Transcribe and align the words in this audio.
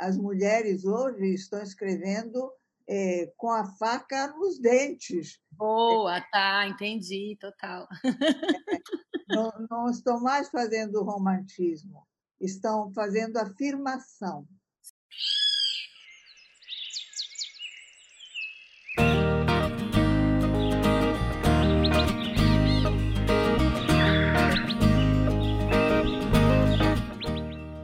as 0.00 0.16
mulheres 0.16 0.84
hoje 0.84 1.34
estão 1.34 1.62
escrevendo 1.62 2.50
é, 2.88 3.32
com 3.36 3.50
a 3.50 3.64
faca 3.76 4.28
nos 4.28 4.58
dentes. 4.58 5.38
Boa, 5.52 6.20
tá, 6.32 6.66
entendi, 6.66 7.36
total. 7.38 7.86
não, 9.28 9.52
não 9.70 9.90
estão 9.90 10.20
mais 10.20 10.48
fazendo 10.48 11.04
romantismo, 11.04 12.04
estão 12.40 12.90
fazendo 12.92 13.36
afirmação. 13.36 14.48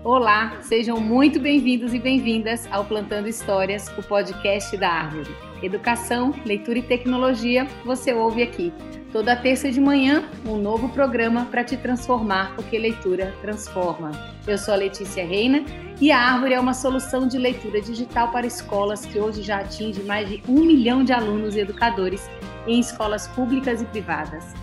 Olá, 0.07 0.59
sejam 0.63 1.01
muito 1.01 1.41
bem-vindos 1.41 1.93
e 1.93 1.99
bem-vindas 1.99 2.69
ao 2.71 2.85
Plantando 2.85 3.27
Histórias, 3.27 3.89
o 3.99 4.03
podcast 4.05 4.77
da 4.77 4.89
Árvore. 4.89 5.35
Educação, 5.61 6.33
leitura 6.45 6.79
e 6.79 6.83
tecnologia, 6.83 7.67
você 7.85 8.15
ouve 8.15 8.41
aqui. 8.41 8.73
Toda 9.11 9.35
terça 9.35 9.69
de 9.69 9.81
manhã, 9.81 10.31
um 10.47 10.59
novo 10.59 10.91
programa 10.91 11.47
para 11.47 11.65
te 11.65 11.77
transformar, 11.77 12.55
porque 12.55 12.79
leitura 12.79 13.35
transforma. 13.43 14.13
Eu 14.47 14.57
sou 14.57 14.75
a 14.75 14.77
Letícia 14.77 15.27
Reina 15.27 15.65
e 16.01 16.13
a 16.13 16.21
Árvore 16.21 16.55
é 16.55 16.61
uma 16.61 16.73
solução 16.73 17.27
de 17.27 17.37
leitura 17.37 17.81
digital 17.81 18.31
para 18.31 18.47
escolas 18.47 19.05
que 19.05 19.19
hoje 19.19 19.43
já 19.43 19.59
atinge 19.59 20.05
mais 20.05 20.29
de 20.29 20.41
um 20.49 20.65
milhão 20.65 21.03
de 21.03 21.13
alunos 21.13 21.57
e 21.57 21.59
educadores 21.59 22.31
em 22.65 22.79
escolas 22.79 23.27
públicas 23.27 23.83
e 23.83 23.85
privadas. 23.87 24.55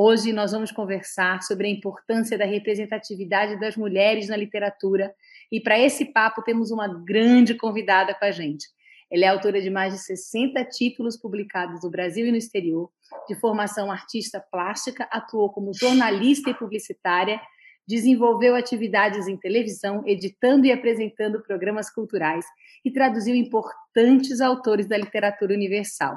Hoje 0.00 0.32
nós 0.32 0.52
vamos 0.52 0.70
conversar 0.70 1.42
sobre 1.42 1.66
a 1.66 1.70
importância 1.70 2.38
da 2.38 2.44
representatividade 2.44 3.58
das 3.58 3.76
mulheres 3.76 4.28
na 4.28 4.36
literatura. 4.36 5.12
E 5.50 5.60
para 5.60 5.76
esse 5.76 6.04
papo 6.12 6.40
temos 6.40 6.70
uma 6.70 6.86
grande 6.86 7.56
convidada 7.56 8.14
com 8.14 8.24
a 8.24 8.30
gente. 8.30 8.68
Ela 9.10 9.24
é 9.24 9.26
autora 9.26 9.60
de 9.60 9.68
mais 9.68 9.92
de 9.92 9.98
60 9.98 10.64
títulos 10.66 11.16
publicados 11.16 11.82
no 11.82 11.90
Brasil 11.90 12.24
e 12.24 12.30
no 12.30 12.36
exterior, 12.36 12.88
de 13.26 13.34
formação 13.34 13.90
artista 13.90 14.38
plástica, 14.38 15.02
atuou 15.10 15.50
como 15.50 15.74
jornalista 15.74 16.48
e 16.48 16.54
publicitária, 16.54 17.40
desenvolveu 17.84 18.54
atividades 18.54 19.26
em 19.26 19.36
televisão, 19.36 20.04
editando 20.06 20.64
e 20.64 20.70
apresentando 20.70 21.42
programas 21.42 21.90
culturais. 21.90 22.44
E 22.84 22.92
traduziu 22.92 23.34
importantes 23.34 24.40
autores 24.40 24.86
da 24.86 24.96
literatura 24.96 25.52
universal 25.52 26.16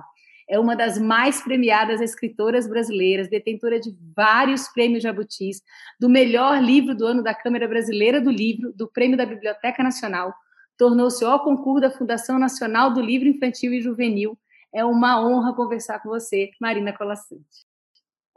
é 0.51 0.59
uma 0.59 0.75
das 0.75 0.99
mais 0.99 1.41
premiadas 1.41 2.01
escritoras 2.01 2.67
brasileiras, 2.67 3.29
detentora 3.29 3.79
de 3.79 3.97
vários 4.13 4.67
prêmios 4.67 5.01
Jabutis, 5.01 5.61
do 5.97 6.09
melhor 6.09 6.61
livro 6.61 6.93
do 6.93 7.05
ano 7.05 7.23
da 7.23 7.33
Câmara 7.33 7.69
Brasileira 7.69 8.19
do 8.19 8.29
Livro, 8.29 8.73
do 8.73 8.85
Prêmio 8.85 9.15
da 9.15 9.25
Biblioteca 9.25 9.81
Nacional, 9.81 10.33
tornou-se 10.77 11.23
ao 11.23 11.41
concurso 11.41 11.79
da 11.79 11.89
Fundação 11.89 12.37
Nacional 12.37 12.93
do 12.93 12.99
Livro 12.99 13.29
Infantil 13.29 13.73
e 13.73 13.81
Juvenil. 13.81 14.37
É 14.75 14.83
uma 14.83 15.25
honra 15.25 15.55
conversar 15.55 15.99
com 15.99 16.09
você, 16.09 16.51
Marina 16.59 16.91
Colassante. 16.91 17.65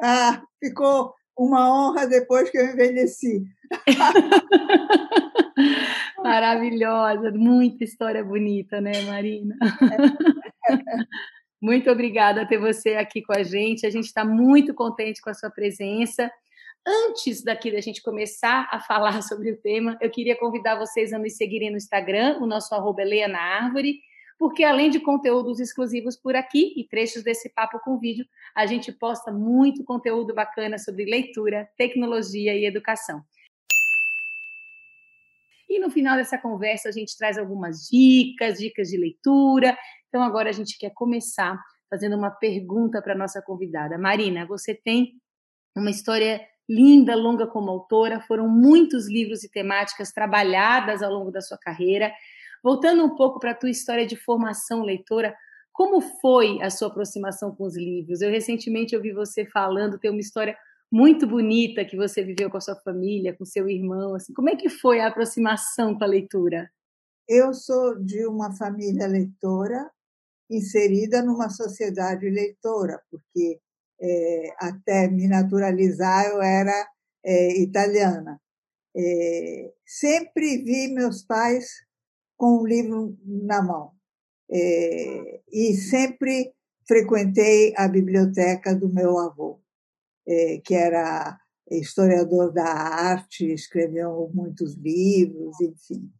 Ah, 0.00 0.40
ficou 0.62 1.12
uma 1.36 1.68
honra 1.68 2.06
depois 2.06 2.48
que 2.48 2.58
eu 2.58 2.66
envelheci. 2.66 3.44
Maravilhosa, 6.22 7.32
muita 7.32 7.82
história 7.82 8.22
bonita, 8.22 8.80
né, 8.80 9.02
Marina? 9.02 9.56
Muito 11.60 11.90
obrigada 11.90 12.46
ter 12.46 12.58
você 12.58 12.94
aqui 12.94 13.22
com 13.22 13.32
a 13.32 13.42
gente. 13.42 13.86
A 13.86 13.90
gente 13.90 14.06
está 14.06 14.24
muito 14.24 14.74
contente 14.74 15.20
com 15.20 15.30
a 15.30 15.34
sua 15.34 15.50
presença. 15.50 16.30
Antes 16.86 17.42
daqui 17.42 17.70
da 17.70 17.80
gente 17.80 18.02
começar 18.02 18.68
a 18.70 18.78
falar 18.78 19.22
sobre 19.22 19.50
o 19.52 19.56
tema, 19.56 19.96
eu 20.00 20.10
queria 20.10 20.36
convidar 20.36 20.76
vocês 20.76 21.12
a 21.12 21.18
nos 21.18 21.36
seguirem 21.36 21.70
no 21.70 21.76
Instagram, 21.76 22.38
o 22.40 22.46
nosso 22.46 22.74
arroba 22.74 23.02
é 23.02 23.04
Leia 23.04 23.28
na 23.28 23.40
Árvore, 23.40 24.00
porque 24.38 24.64
além 24.64 24.90
de 24.90 25.00
conteúdos 25.00 25.60
exclusivos 25.60 26.16
por 26.16 26.36
aqui 26.36 26.74
e 26.76 26.84
trechos 26.84 27.22
desse 27.22 27.48
papo 27.48 27.78
com 27.80 27.98
vídeo, 27.98 28.26
a 28.54 28.66
gente 28.66 28.92
posta 28.92 29.32
muito 29.32 29.84
conteúdo 29.84 30.34
bacana 30.34 30.76
sobre 30.76 31.04
leitura, 31.04 31.68
tecnologia 31.78 32.54
e 32.54 32.66
educação. 32.66 33.22
E 35.74 35.80
no 35.80 35.90
final 35.90 36.16
dessa 36.16 36.38
conversa, 36.38 36.88
a 36.88 36.92
gente 36.92 37.18
traz 37.18 37.36
algumas 37.36 37.88
dicas, 37.90 38.58
dicas 38.58 38.90
de 38.90 38.96
leitura. 38.96 39.76
Então, 40.06 40.22
agora 40.22 40.48
a 40.48 40.52
gente 40.52 40.78
quer 40.78 40.90
começar 40.94 41.60
fazendo 41.90 42.16
uma 42.16 42.30
pergunta 42.30 43.02
para 43.02 43.12
nossa 43.12 43.42
convidada. 43.42 43.98
Marina, 43.98 44.46
você 44.46 44.72
tem 44.72 45.14
uma 45.76 45.90
história 45.90 46.40
linda, 46.68 47.16
longa 47.16 47.48
como 47.48 47.72
autora, 47.72 48.20
foram 48.20 48.48
muitos 48.48 49.08
livros 49.08 49.42
e 49.42 49.50
temáticas 49.50 50.12
trabalhadas 50.12 51.02
ao 51.02 51.12
longo 51.12 51.32
da 51.32 51.40
sua 51.40 51.58
carreira. 51.58 52.12
Voltando 52.62 53.04
um 53.04 53.16
pouco 53.16 53.40
para 53.40 53.50
a 53.50 53.54
tua 53.56 53.68
história 53.68 54.06
de 54.06 54.14
formação 54.14 54.80
leitora, 54.80 55.34
como 55.72 56.00
foi 56.00 56.62
a 56.62 56.70
sua 56.70 56.86
aproximação 56.86 57.52
com 57.52 57.64
os 57.64 57.76
livros? 57.76 58.20
Eu 58.20 58.30
recentemente 58.30 58.94
ouvi 58.94 59.12
você 59.12 59.44
falando, 59.44 59.98
tem 59.98 60.12
uma 60.12 60.20
história 60.20 60.56
muito 60.94 61.26
bonita 61.26 61.84
que 61.84 61.96
você 61.96 62.22
viveu 62.22 62.48
com 62.48 62.56
a 62.56 62.60
sua 62.60 62.76
família, 62.76 63.36
com 63.36 63.44
seu 63.44 63.68
irmão. 63.68 64.14
Assim, 64.14 64.32
como 64.32 64.48
é 64.48 64.54
que 64.54 64.68
foi 64.68 65.00
a 65.00 65.08
aproximação 65.08 65.98
com 65.98 66.04
a 66.04 66.06
leitura? 66.06 66.70
Eu 67.28 67.52
sou 67.52 67.98
de 67.98 68.24
uma 68.28 68.54
família 68.56 69.08
leitora, 69.08 69.90
inserida 70.48 71.20
numa 71.20 71.50
sociedade 71.50 72.30
leitora, 72.30 73.02
porque 73.10 73.58
é, 74.00 74.54
até 74.60 75.08
me 75.08 75.26
naturalizar 75.26 76.26
eu 76.26 76.40
era 76.40 76.88
é, 77.24 77.60
italiana. 77.60 78.40
É, 78.96 79.72
sempre 79.84 80.58
vi 80.58 80.94
meus 80.94 81.24
pais 81.24 81.72
com 82.36 82.60
um 82.60 82.64
livro 82.64 83.18
na 83.24 83.60
mão 83.60 83.90
é, 84.48 85.40
e 85.50 85.74
sempre 85.74 86.54
frequentei 86.86 87.74
a 87.76 87.88
biblioteca 87.88 88.76
do 88.76 88.88
meu 88.88 89.18
avô, 89.18 89.58
que 90.64 90.74
era 90.74 91.38
historiador 91.70 92.52
da 92.52 92.64
arte, 92.64 93.52
escreveu 93.52 94.30
muitos 94.32 94.74
livros, 94.76 95.60
enfim. 95.60 96.10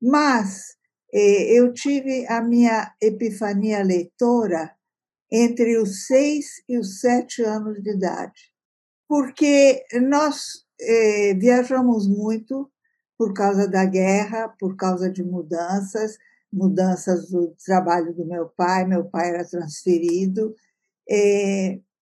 Mas 0.00 0.76
é, 1.12 1.58
eu 1.58 1.72
tive 1.72 2.26
a 2.26 2.42
minha 2.42 2.92
epifania 3.00 3.82
leitora 3.82 4.72
entre 5.30 5.78
os 5.78 6.06
seis 6.06 6.62
e 6.68 6.78
os 6.78 7.00
sete 7.00 7.42
anos 7.42 7.82
de 7.82 7.94
idade, 7.94 8.52
porque 9.08 9.84
nós 10.02 10.64
é, 10.80 11.34
viajamos 11.34 12.06
muito 12.06 12.70
por 13.16 13.34
causa 13.34 13.66
da 13.66 13.84
guerra, 13.84 14.48
por 14.60 14.76
causa 14.76 15.10
de 15.10 15.24
mudanças, 15.24 16.16
mudanças 16.52 17.30
do 17.30 17.54
trabalho 17.64 18.14
do 18.14 18.24
meu 18.24 18.48
pai, 18.48 18.86
meu 18.86 19.04
pai 19.04 19.30
era 19.30 19.44
transferido, 19.44 20.54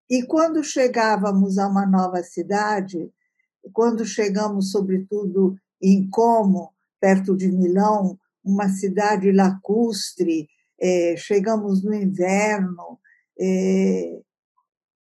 e 0.09 0.23
quando 0.23 0.63
chegávamos 0.63 1.57
a 1.57 1.67
uma 1.67 1.85
nova 1.85 2.21
cidade, 2.21 3.11
quando 3.73 4.05
chegamos, 4.05 4.71
sobretudo, 4.71 5.57
em 5.81 6.07
Como, 6.09 6.71
perto 6.99 7.35
de 7.35 7.51
Milão, 7.51 8.17
uma 8.43 8.69
cidade 8.69 9.31
lacustre, 9.31 10.47
é, 10.79 11.15
chegamos 11.17 11.83
no 11.83 11.93
inverno, 11.93 12.99
é, 13.39 14.19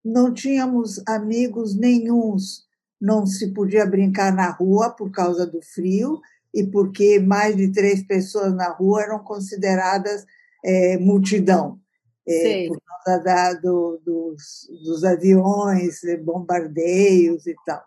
não 0.03 0.33
tínhamos 0.33 1.01
amigos 1.07 1.75
nenhums, 1.75 2.65
não 2.99 3.25
se 3.25 3.53
podia 3.53 3.85
brincar 3.85 4.33
na 4.33 4.49
rua 4.49 4.89
por 4.89 5.11
causa 5.11 5.45
do 5.45 5.61
frio 5.61 6.19
e 6.53 6.65
porque 6.65 7.19
mais 7.19 7.55
de 7.55 7.71
três 7.71 8.01
pessoas 8.01 8.53
na 8.53 8.69
rua 8.69 9.03
eram 9.03 9.19
consideradas 9.19 10.25
é, 10.63 10.97
multidão, 10.97 11.79
é, 12.27 12.67
por 12.67 12.81
causa 12.81 13.23
da, 13.23 13.53
do, 13.53 14.01
dos, 14.03 14.69
dos 14.83 15.03
aviões, 15.03 16.01
bombardeios 16.23 17.47
e 17.47 17.55
tal. 17.65 17.83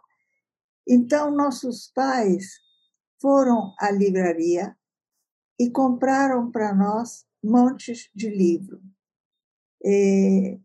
Então, 0.88 1.30
nossos 1.30 1.90
pais 1.94 2.58
foram 3.20 3.74
à 3.78 3.90
livraria 3.90 4.74
e 5.58 5.70
compraram 5.70 6.50
para 6.50 6.74
nós 6.74 7.26
montes 7.44 8.10
de 8.14 8.30
livros. 8.30 8.80
É, 9.84 10.58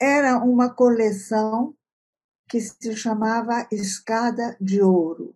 era 0.00 0.38
uma 0.38 0.68
coleção 0.68 1.74
que 2.48 2.60
se 2.60 2.94
chamava 2.96 3.66
Escada 3.72 4.56
de 4.60 4.82
Ouro. 4.82 5.34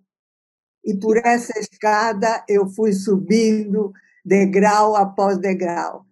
E 0.84 0.94
por 0.94 1.16
essa 1.16 1.58
escada 1.58 2.44
eu 2.48 2.68
fui 2.68 2.92
subindo 2.92 3.92
degrau 4.24 4.94
após 4.94 5.38
degrau. 5.38 6.06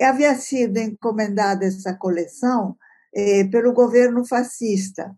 Havia 0.00 0.34
sido 0.34 0.78
encomendada 0.78 1.64
essa 1.64 1.94
coleção 1.94 2.76
é, 3.14 3.44
pelo 3.44 3.72
governo 3.72 4.26
fascista, 4.26 5.14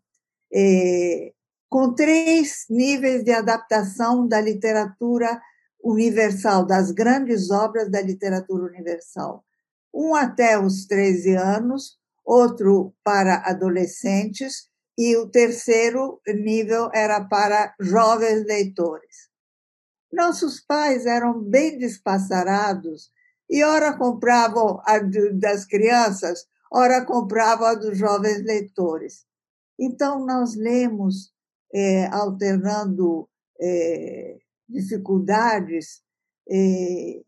é, 0.52 1.32
com 1.68 1.94
três 1.94 2.64
níveis 2.70 3.24
de 3.24 3.32
adaptação 3.32 4.26
da 4.26 4.40
literatura 4.40 5.40
universal, 5.82 6.64
das 6.64 6.90
grandes 6.90 7.50
obras 7.50 7.90
da 7.90 8.00
literatura 8.00 8.64
universal. 8.64 9.44
Um 9.92 10.14
até 10.14 10.58
os 10.58 10.86
13 10.86 11.34
anos, 11.34 11.98
outro 12.24 12.94
para 13.02 13.36
adolescentes 13.36 14.68
e 14.96 15.16
o 15.16 15.28
terceiro 15.28 16.20
nível 16.26 16.90
era 16.94 17.24
para 17.24 17.74
jovens 17.80 18.44
leitores. 18.44 19.28
Nossos 20.12 20.60
pais 20.60 21.06
eram 21.06 21.40
bem 21.40 21.78
despassarados 21.78 23.10
e 23.48 23.64
ora 23.64 23.96
compravam 23.96 24.80
a 24.84 24.98
das 25.32 25.64
crianças, 25.64 26.46
ora 26.70 27.04
compravam 27.04 27.66
a 27.66 27.74
dos 27.74 27.96
jovens 27.96 28.42
leitores. 28.44 29.26
Então, 29.78 30.24
nós 30.26 30.54
lemos, 30.54 31.32
é, 31.72 32.06
alternando 32.06 33.28
é, 33.60 34.38
dificuldades, 34.68 36.02
é, 36.50 37.22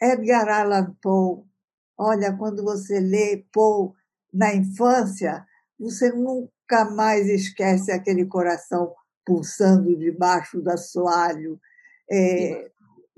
Edgar 0.00 0.48
Allan 0.48 0.96
Poe. 1.02 1.44
Olha, 1.98 2.36
quando 2.36 2.62
você 2.62 3.00
lê 3.00 3.44
Poe 3.52 3.92
na 4.32 4.54
infância, 4.54 5.46
você 5.78 6.12
nunca 6.12 6.84
mais 6.90 7.26
esquece 7.28 7.90
aquele 7.90 8.26
coração 8.26 8.94
pulsando 9.24 9.96
debaixo 9.96 10.60
do 10.60 10.70
assoalho. 10.70 11.60
É, 12.10 12.70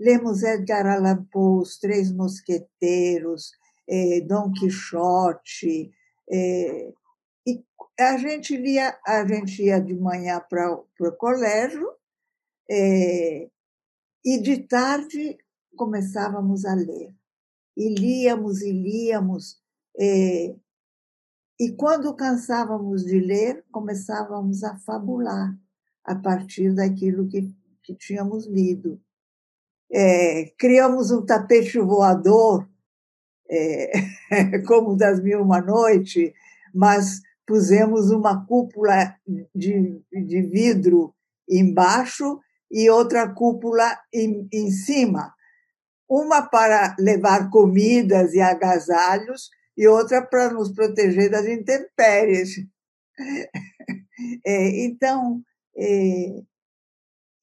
lemos 0.02 0.42
Edgar 0.42 0.86
Allan 0.86 1.24
Poe, 1.30 1.62
Os 1.62 1.78
Três 1.78 2.12
Mosqueteiros, 2.12 3.52
é, 3.88 4.20
Dom 4.22 4.52
Quixote. 4.52 5.90
É, 6.30 6.92
e 7.46 7.64
a 7.98 8.16
gente 8.16 8.56
lia, 8.56 8.98
a 9.06 9.26
gente 9.26 9.62
ia 9.62 9.80
de 9.80 9.94
manhã 9.94 10.40
para 10.48 10.72
o 10.72 11.12
colégio 11.18 11.88
é, 12.70 13.48
e 14.24 14.40
de 14.40 14.58
tarde 14.66 15.38
começávamos 15.76 16.64
a 16.64 16.74
ler. 16.74 17.14
E 17.76 17.94
líamos 17.94 18.60
e 18.60 18.72
líamos 18.72 19.62
e 21.62 21.70
quando 21.70 22.12
cansávamos 22.16 23.04
de 23.04 23.20
ler, 23.20 23.64
começávamos 23.70 24.64
a 24.64 24.76
fabular 24.78 25.56
a 26.04 26.16
partir 26.16 26.74
daquilo 26.74 27.28
que, 27.28 27.54
que 27.84 27.94
tínhamos 27.94 28.46
lido. 28.48 29.00
É, 29.92 30.52
criamos 30.58 31.10
um 31.10 31.24
tapete 31.24 31.78
voador, 31.78 32.66
é, 33.50 33.92
como 34.66 34.96
das 34.96 35.20
Mil 35.20 35.42
Uma 35.42 35.60
Noite, 35.60 36.32
mas 36.74 37.20
pusemos 37.46 38.10
uma 38.10 38.46
cúpula 38.46 39.14
de, 39.54 40.00
de 40.10 40.42
vidro 40.42 41.14
embaixo 41.48 42.40
e 42.70 42.88
outra 42.88 43.28
cúpula 43.28 43.98
em, 44.12 44.48
em 44.50 44.70
cima. 44.70 45.34
Uma 46.08 46.42
para 46.42 46.96
levar 46.98 47.50
comidas 47.50 48.32
e 48.32 48.40
agasalhos 48.40 49.50
e 49.76 49.86
outra 49.86 50.22
para 50.22 50.50
nos 50.50 50.72
proteger 50.72 51.30
das 51.30 51.46
intempéries. 51.46 52.56
É, 54.46 54.84
então, 54.84 55.42
é, 55.76 56.42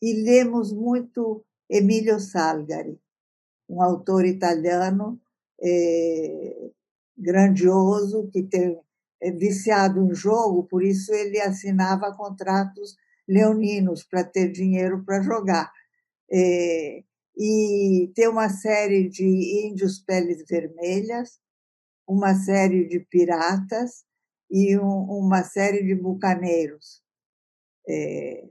e 0.02 0.24
lemos 0.24 0.72
muito 0.72 1.46
Emílio 1.70 2.20
Salgari, 2.20 3.00
um 3.70 3.82
autor 3.82 4.26
italiano 4.26 5.20
é, 5.62 6.72
grandioso 7.18 8.30
que 8.32 8.44
tem 8.44 8.80
é 9.22 9.32
viciado 9.32 10.00
em 10.00 10.16
jogo, 10.16 10.64
por 10.64 10.82
isso 10.82 11.14
ele 11.14 11.42
assinava 11.42 12.16
contratos 12.16 12.96
leoninos 13.28 14.04
para 14.04 14.24
ter 14.24 14.50
dinheiro 14.50 15.04
para 15.04 15.22
jogar. 15.22 15.72
É, 16.32 17.04
e 17.38 18.12
tem 18.16 18.28
uma 18.28 18.50
série 18.50 19.10
de 19.10 19.26
índios 19.68 20.00
peles 20.00 20.44
vermelhas, 20.48 21.40
uma 22.08 22.34
série 22.34 22.88
de 22.88 23.02
piratas 23.02 24.06
e 24.50 24.78
um, 24.78 25.04
uma 25.04 25.44
série 25.44 25.84
de 25.84 25.96
bucaneiros. 25.96 27.04
É, 27.88 28.48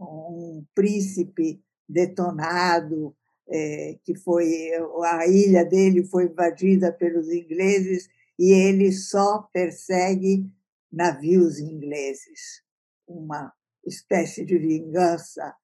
um 0.00 0.64
príncipe 0.74 1.62
detonado, 1.88 3.14
é, 3.48 3.98
que 4.04 4.14
foi 4.14 4.70
a 5.04 5.26
ilha 5.26 5.64
dele 5.64 6.04
foi 6.04 6.24
invadida 6.24 6.92
pelos 6.92 7.28
ingleses 7.28 8.08
e 8.38 8.52
ele 8.52 8.92
só 8.92 9.42
persegue 9.52 10.50
navios 10.90 11.58
ingleses, 11.58 12.62
uma 13.06 13.52
espécie 13.84 14.44
de 14.44 14.58
vingança 14.58 15.54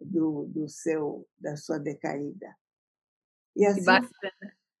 do, 0.00 0.46
do 0.46 0.68
seu 0.68 1.26
da 1.38 1.56
sua 1.56 1.78
decaída. 1.78 2.54
E 3.56 3.66
assim, 3.66 3.84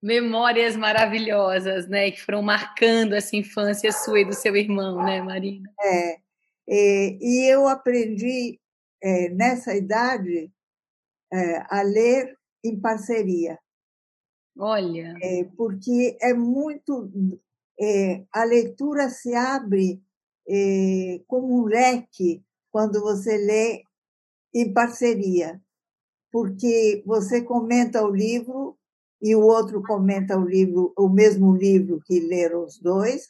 memórias 0.00 0.76
maravilhosas, 0.76 1.88
né, 1.88 2.10
que 2.10 2.22
foram 2.22 2.42
marcando 2.42 3.14
essa 3.14 3.36
infância 3.36 3.92
sua 3.92 4.20
e 4.20 4.24
do 4.24 4.34
seu 4.34 4.56
irmão, 4.56 5.04
né, 5.04 5.20
Marina? 5.20 5.68
É, 5.80 6.12
é 6.68 7.18
e 7.20 7.52
eu 7.52 7.66
aprendi 7.66 8.60
é, 9.02 9.28
nessa 9.30 9.74
idade 9.74 10.52
é, 11.32 11.64
a 11.68 11.82
ler 11.82 12.36
em 12.64 12.78
parceria. 12.78 13.58
Olha, 14.56 15.14
é, 15.22 15.44
porque 15.56 16.16
é 16.20 16.34
muito 16.34 17.10
é, 17.80 18.24
a 18.32 18.44
leitura 18.44 19.08
se 19.08 19.34
abre 19.34 20.02
é, 20.48 21.20
como 21.28 21.62
um 21.62 21.64
leque 21.64 22.42
quando 22.70 23.00
você 23.00 23.36
lê 23.36 23.82
em 24.52 24.72
parceria, 24.72 25.60
porque 26.32 27.02
você 27.06 27.42
comenta 27.42 28.02
o 28.02 28.10
livro 28.10 28.76
e 29.20 29.34
o 29.34 29.42
outro 29.42 29.82
comenta 29.82 30.36
o 30.36 30.44
livro, 30.44 30.92
o 30.96 31.08
mesmo 31.08 31.54
livro 31.54 32.00
que 32.04 32.20
leram 32.20 32.64
os 32.64 32.78
dois, 32.78 33.28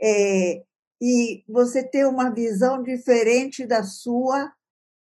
é, 0.00 0.64
e 1.00 1.44
você 1.48 1.82
tem 1.82 2.04
uma 2.04 2.30
visão 2.30 2.82
diferente 2.82 3.66
da 3.66 3.82
sua 3.82 4.52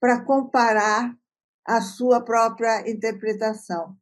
para 0.01 0.25
comparar 0.25 1.17
a 1.67 1.81
sua 1.81 2.21
própria 2.21 2.89
interpretação. 2.91 3.97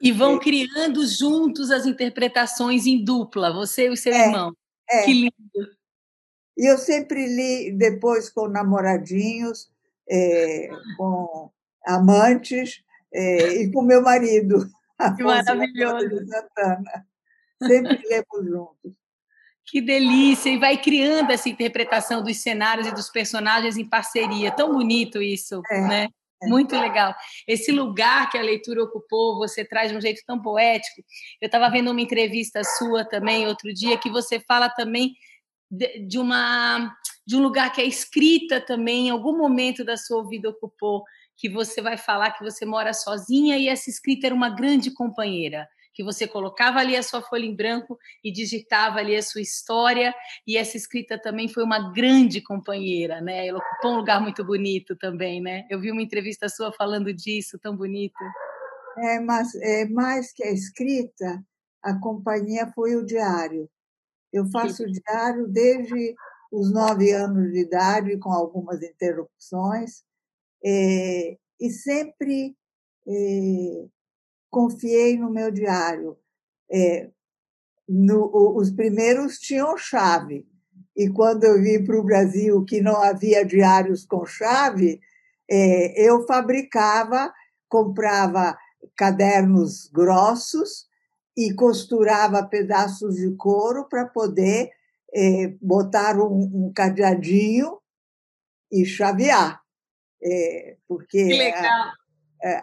E 0.00 0.12
vão 0.12 0.36
é. 0.36 0.38
criando 0.40 1.06
juntos 1.06 1.70
as 1.70 1.86
interpretações 1.86 2.86
em 2.86 3.04
dupla, 3.04 3.52
você 3.52 3.86
e 3.86 3.90
o 3.90 3.96
seu 3.96 4.12
é, 4.12 4.26
irmão. 4.26 4.56
É. 4.88 5.04
Que 5.04 5.12
lindo! 5.12 5.80
E 6.56 6.70
eu 6.70 6.78
sempre 6.78 7.26
li 7.26 7.72
depois 7.72 8.28
com 8.30 8.48
namoradinhos, 8.48 9.70
é, 10.08 10.68
com 10.96 11.50
amantes 11.86 12.82
é, 13.12 13.62
e 13.62 13.72
com 13.72 13.82
meu 13.82 14.02
marido. 14.02 14.68
Que 15.16 15.22
maravilhoso. 15.22 16.26
Santana. 16.26 17.06
Sempre 17.62 18.02
lemos 18.06 18.50
juntos. 18.50 18.92
Que 19.64 19.80
delícia! 19.80 20.50
E 20.50 20.58
vai 20.58 20.76
criando 20.76 21.30
essa 21.30 21.48
interpretação 21.48 22.22
dos 22.22 22.36
cenários 22.36 22.86
e 22.86 22.92
dos 22.92 23.08
personagens 23.08 23.78
em 23.78 23.88
parceria. 23.88 24.50
Tão 24.50 24.74
bonito 24.74 25.22
isso, 25.22 25.62
é, 25.70 25.80
né? 25.80 26.08
É. 26.42 26.46
Muito 26.48 26.74
legal. 26.78 27.14
Esse 27.46 27.70
lugar 27.70 28.30
que 28.30 28.38
a 28.38 28.42
leitura 28.42 28.82
ocupou, 28.82 29.36
você 29.36 29.64
traz 29.64 29.90
de 29.90 29.96
um 29.96 30.00
jeito 30.00 30.22
tão 30.26 30.40
poético. 30.40 31.02
Eu 31.40 31.46
estava 31.46 31.70
vendo 31.70 31.90
uma 31.90 32.00
entrevista 32.00 32.62
sua 32.64 33.04
também 33.04 33.46
outro 33.46 33.72
dia 33.74 33.98
que 33.98 34.10
você 34.10 34.40
fala 34.40 34.68
também 34.68 35.14
de, 35.70 36.18
uma 36.18 36.94
de 37.26 37.36
um 37.36 37.42
lugar 37.42 37.72
que 37.72 37.80
a 37.80 37.84
escrita 37.84 38.60
também 38.60 39.08
em 39.08 39.10
algum 39.10 39.36
momento 39.36 39.84
da 39.84 39.96
sua 39.96 40.26
vida 40.26 40.48
ocupou 40.48 41.04
que 41.36 41.48
você 41.48 41.80
vai 41.80 41.96
falar 41.96 42.32
que 42.32 42.44
você 42.44 42.66
mora 42.66 42.92
sozinha 42.92 43.56
e 43.56 43.68
essa 43.68 43.88
escrita 43.88 44.26
era 44.26 44.34
uma 44.34 44.50
grande 44.50 44.92
companheira, 44.92 45.66
que 46.00 46.02
você 46.02 46.26
colocava 46.26 46.78
ali 46.78 46.96
a 46.96 47.02
sua 47.02 47.20
folha 47.20 47.44
em 47.44 47.54
branco 47.54 47.98
e 48.24 48.32
digitava 48.32 49.00
ali 49.00 49.14
a 49.14 49.22
sua 49.22 49.42
história, 49.42 50.14
e 50.46 50.56
essa 50.56 50.74
escrita 50.74 51.20
também 51.20 51.46
foi 51.46 51.62
uma 51.62 51.92
grande 51.92 52.40
companheira, 52.40 53.20
né? 53.20 53.46
Ela 53.46 53.58
ocupou 53.58 53.92
um 53.92 53.96
lugar 53.96 54.18
muito 54.18 54.42
bonito 54.42 54.96
também, 54.96 55.42
né? 55.42 55.66
Eu 55.68 55.78
vi 55.78 55.92
uma 55.92 56.00
entrevista 56.00 56.48
sua 56.48 56.72
falando 56.72 57.12
disso, 57.12 57.58
tão 57.58 57.76
bonito. 57.76 58.16
É, 58.96 59.20
mas 59.20 59.54
é, 59.56 59.84
mais 59.90 60.32
que 60.32 60.42
a 60.42 60.50
escrita, 60.50 61.44
a 61.82 61.92
companhia 62.00 62.72
foi 62.74 62.96
o 62.96 63.04
diário. 63.04 63.68
Eu 64.32 64.46
faço 64.46 64.84
o 64.84 64.90
diário 64.90 65.48
desde 65.48 66.14
os 66.50 66.72
nove 66.72 67.12
anos 67.12 67.52
de 67.52 67.60
idade, 67.60 68.16
com 68.16 68.32
algumas 68.32 68.82
interrupções, 68.82 70.02
é, 70.64 71.36
e 71.60 71.70
sempre 71.70 72.56
é, 73.06 73.84
confiei 74.50 75.16
no 75.16 75.30
meu 75.30 75.50
diário. 75.50 76.16
É, 76.70 77.08
no, 77.88 78.30
os 78.56 78.70
primeiros 78.70 79.38
tinham 79.38 79.76
chave, 79.76 80.46
e 80.96 81.08
quando 81.08 81.44
eu 81.44 81.60
vim 81.60 81.84
para 81.84 81.98
o 81.98 82.04
Brasil, 82.04 82.64
que 82.64 82.80
não 82.80 82.96
havia 83.02 83.44
diários 83.44 84.04
com 84.04 84.24
chave, 84.26 85.00
é, 85.50 86.00
eu 86.00 86.26
fabricava, 86.26 87.32
comprava 87.68 88.56
cadernos 88.96 89.88
grossos 89.88 90.86
e 91.36 91.54
costurava 91.54 92.46
pedaços 92.46 93.16
de 93.16 93.34
couro 93.36 93.88
para 93.88 94.06
poder 94.06 94.70
é, 95.12 95.48
botar 95.60 96.18
um, 96.18 96.66
um 96.66 96.72
cadeadinho 96.72 97.78
e 98.70 98.84
chavear 98.84 99.60
é, 100.22 100.76
porque 100.86 101.18
a, 101.18 101.66
é, 101.66 101.92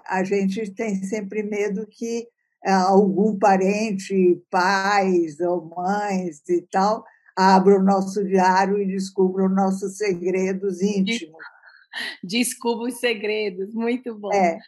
a, 0.06 0.24
gente 0.24 0.72
tem 0.72 1.04
sempre 1.04 1.44
medo 1.44 1.86
que 1.88 2.28
é, 2.66 2.72
algum 2.72 3.38
parente, 3.38 4.42
pais 4.50 5.40
ou 5.40 5.66
mães 5.66 6.42
e 6.50 6.62
tal, 6.72 7.04
abra 7.36 7.80
o 7.80 7.84
nosso 7.84 8.24
diário 8.24 8.82
e 8.82 8.88
descubra 8.88 9.46
os 9.46 9.56
nossos 9.56 9.98
segredos 9.98 10.82
íntimos. 10.82 11.38
Descubra 12.24 12.90
os 12.90 13.00
segredos, 13.00 13.74
muito 13.74 14.14
bom. 14.16 14.32
É. 14.32 14.60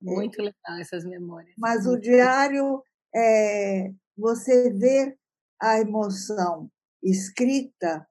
Muito 0.00 0.40
é. 0.40 0.44
legal 0.44 0.80
essas 0.80 1.04
memórias. 1.04 1.52
Mas 1.58 1.86
o 1.86 1.98
diário, 1.98 2.82
é, 3.14 3.92
você 4.16 4.70
vê 4.70 5.14
a 5.60 5.80
emoção 5.80 6.70
escrita, 7.02 8.06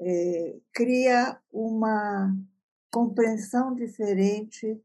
é, 0.00 0.56
cria 0.72 1.38
uma 1.50 2.34
compreensão 2.90 3.74
diferente 3.74 4.78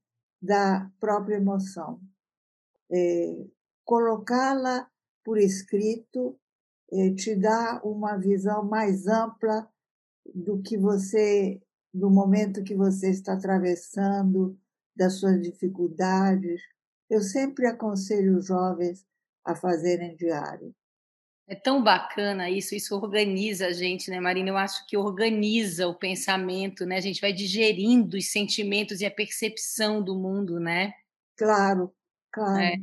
da 0.43 0.91
própria 1.00 1.38
emoção. 1.38 2.01
É, 2.91 3.45
Colocá-la 3.85 4.89
por 5.23 5.38
escrito 5.38 6.38
é, 6.91 7.13
te 7.13 7.35
dá 7.35 7.81
uma 7.83 8.17
visão 8.17 8.63
mais 8.63 9.07
ampla 9.07 9.67
do 10.33 10.62
que 10.62 10.77
você, 10.77 11.62
do 11.93 12.09
momento 12.09 12.63
que 12.63 12.75
você 12.75 13.09
está 13.09 13.33
atravessando, 13.33 14.57
das 14.95 15.13
suas 15.13 15.41
dificuldades. 15.41 16.62
Eu 17.09 17.21
sempre 17.21 17.67
aconselho 17.67 18.38
os 18.38 18.45
jovens 18.45 19.05
a 19.45 19.55
fazerem 19.55 20.15
diário. 20.15 20.73
É 21.47 21.55
tão 21.55 21.83
bacana 21.83 22.50
isso, 22.50 22.73
isso 22.73 22.95
organiza 22.95 23.67
a 23.67 23.73
gente, 23.73 24.09
né, 24.09 24.19
Marina? 24.19 24.50
Eu 24.50 24.57
acho 24.57 24.88
que 24.88 24.95
organiza 24.95 25.88
o 25.88 25.93
pensamento, 25.93 26.85
né? 26.85 26.97
A 26.97 27.01
gente 27.01 27.19
vai 27.19 27.33
digerindo 27.33 28.17
os 28.17 28.31
sentimentos 28.31 29.01
e 29.01 29.05
a 29.05 29.12
percepção 29.12 30.01
do 30.01 30.15
mundo, 30.15 30.59
né? 30.59 30.93
Claro, 31.35 31.93
claro. 32.31 32.62
É. 32.63 32.75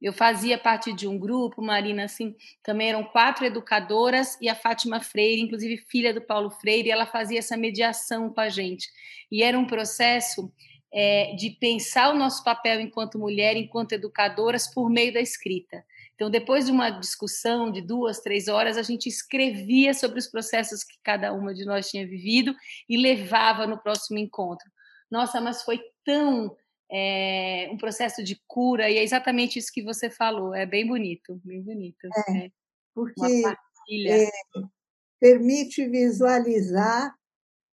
Eu 0.00 0.12
fazia 0.12 0.58
parte 0.58 0.92
de 0.92 1.08
um 1.08 1.18
grupo, 1.18 1.62
Marina, 1.62 2.04
assim, 2.04 2.36
também 2.62 2.90
eram 2.90 3.02
quatro 3.02 3.46
educadoras 3.46 4.36
e 4.42 4.48
a 4.48 4.54
Fátima 4.54 5.00
Freire, 5.00 5.40
inclusive 5.40 5.78
filha 5.78 6.12
do 6.12 6.20
Paulo 6.20 6.50
Freire, 6.50 6.88
e 6.88 6.92
ela 6.92 7.06
fazia 7.06 7.38
essa 7.38 7.56
mediação 7.56 8.28
com 8.28 8.40
a 8.40 8.50
gente. 8.50 8.90
E 9.32 9.42
era 9.42 9.58
um 9.58 9.66
processo 9.66 10.52
é, 10.92 11.34
de 11.34 11.50
pensar 11.50 12.14
o 12.14 12.18
nosso 12.18 12.44
papel 12.44 12.78
enquanto 12.78 13.18
mulher, 13.18 13.56
enquanto 13.56 13.92
educadoras, 13.92 14.66
por 14.66 14.90
meio 14.90 15.14
da 15.14 15.20
escrita. 15.20 15.82
Então, 16.16 16.30
depois 16.30 16.64
de 16.64 16.72
uma 16.72 16.88
discussão 16.90 17.70
de 17.70 17.82
duas, 17.82 18.20
três 18.20 18.48
horas, 18.48 18.78
a 18.78 18.82
gente 18.82 19.06
escrevia 19.06 19.92
sobre 19.92 20.18
os 20.18 20.26
processos 20.26 20.82
que 20.82 20.96
cada 21.04 21.32
uma 21.32 21.52
de 21.52 21.64
nós 21.66 21.90
tinha 21.90 22.06
vivido 22.06 22.56
e 22.88 22.96
levava 22.96 23.66
no 23.66 23.78
próximo 23.78 24.18
encontro. 24.18 24.66
Nossa, 25.10 25.42
mas 25.42 25.62
foi 25.62 25.78
tão 26.02 26.56
é, 26.90 27.68
um 27.70 27.76
processo 27.76 28.24
de 28.24 28.40
cura 28.46 28.90
e 28.90 28.96
é 28.96 29.02
exatamente 29.02 29.58
isso 29.58 29.70
que 29.70 29.82
você 29.82 30.08
falou. 30.08 30.54
É 30.54 30.64
bem 30.64 30.86
bonito, 30.86 31.38
bem 31.44 31.62
bonito. 31.62 32.08
É, 32.28 32.46
é 32.46 32.50
porque 32.94 33.44
é, 34.08 34.30
permite 35.20 35.86
visualizar 35.86 37.14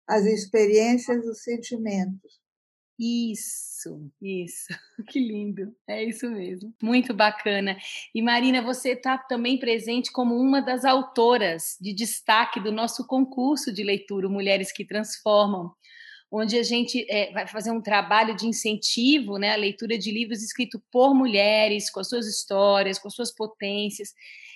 as 0.07 0.25
experiências, 0.25 1.23
os 1.27 1.43
sentimentos. 1.43 2.40
Isso, 3.03 4.11
isso. 4.21 4.67
Que 5.09 5.19
lindo. 5.19 5.75
É 5.87 6.03
isso 6.03 6.29
mesmo. 6.29 6.71
Muito 6.83 7.15
bacana. 7.15 7.75
E 8.13 8.21
Marina, 8.21 8.61
você 8.61 8.91
está 8.91 9.17
também 9.17 9.57
presente 9.57 10.11
como 10.11 10.35
uma 10.35 10.61
das 10.61 10.85
autoras 10.85 11.77
de 11.81 11.91
destaque 11.91 12.59
do 12.59 12.71
nosso 12.71 13.07
concurso 13.07 13.73
de 13.73 13.83
leitura 13.83 14.29
Mulheres 14.29 14.71
que 14.71 14.85
Transformam, 14.85 15.73
onde 16.31 16.59
a 16.59 16.61
gente 16.61 17.03
é, 17.09 17.31
vai 17.31 17.47
fazer 17.47 17.71
um 17.71 17.81
trabalho 17.81 18.35
de 18.35 18.45
incentivo 18.45 19.39
né, 19.39 19.51
à 19.51 19.55
leitura 19.55 19.97
de 19.97 20.11
livros 20.11 20.43
escritos 20.43 20.79
por 20.91 21.15
mulheres, 21.15 21.89
com 21.89 21.99
as 21.99 22.07
suas 22.07 22.27
histórias, 22.27 22.99
com 22.99 23.07
as 23.07 23.15
suas 23.15 23.33
potências. 23.33 24.13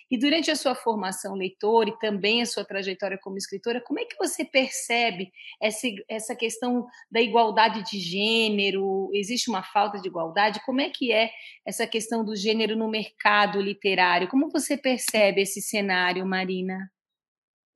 E 0.10 0.20
durante 0.20 0.52
a 0.52 0.56
sua 0.56 0.76
formação 0.76 1.34
leitora 1.34 1.90
e 1.90 2.00
também 2.00 2.42
a 2.42 2.46
sua 2.46 2.64
trajetória 2.64 3.18
como 3.22 3.38
escritora, 3.38 3.82
como 3.82 4.00
é 4.00 4.06
que 4.06 4.16
você 4.18 4.46
percebe 4.46 5.32
essa, 5.60 5.88
essa 6.08 6.36
questão 6.36 6.86
da 7.10 7.20
igualdade 7.20 7.84
de 7.90 8.00
gênero? 8.00 9.10
Existe 9.14 9.50
uma 9.50 9.64
falta 9.64 10.00
de 10.00 10.08
igualdade? 10.08 10.64
Como 10.64 10.80
é 10.80 10.90
que 10.92 11.12
é 11.12 11.32
essa 11.66 11.88
questão 11.88 12.24
do 12.24 12.36
gênero 12.36 12.76
no 12.76 12.88
mercado 12.88 13.60
literário? 13.60 14.28
Como 14.28 14.52
você 14.52 14.78
percebe 14.78 15.42
esse 15.42 15.60
cenário, 15.60 16.24
Marina? 16.26 16.92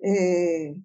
É, 0.02 0.76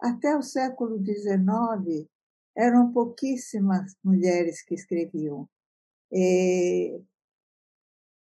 até 0.00 0.36
o 0.36 0.42
século 0.42 1.04
XIX, 1.04 2.08
eram 2.56 2.92
pouquíssimas 2.92 3.94
mulheres 4.04 4.62
que 4.62 4.74
escreviam. 4.74 5.48
É, 6.12 7.00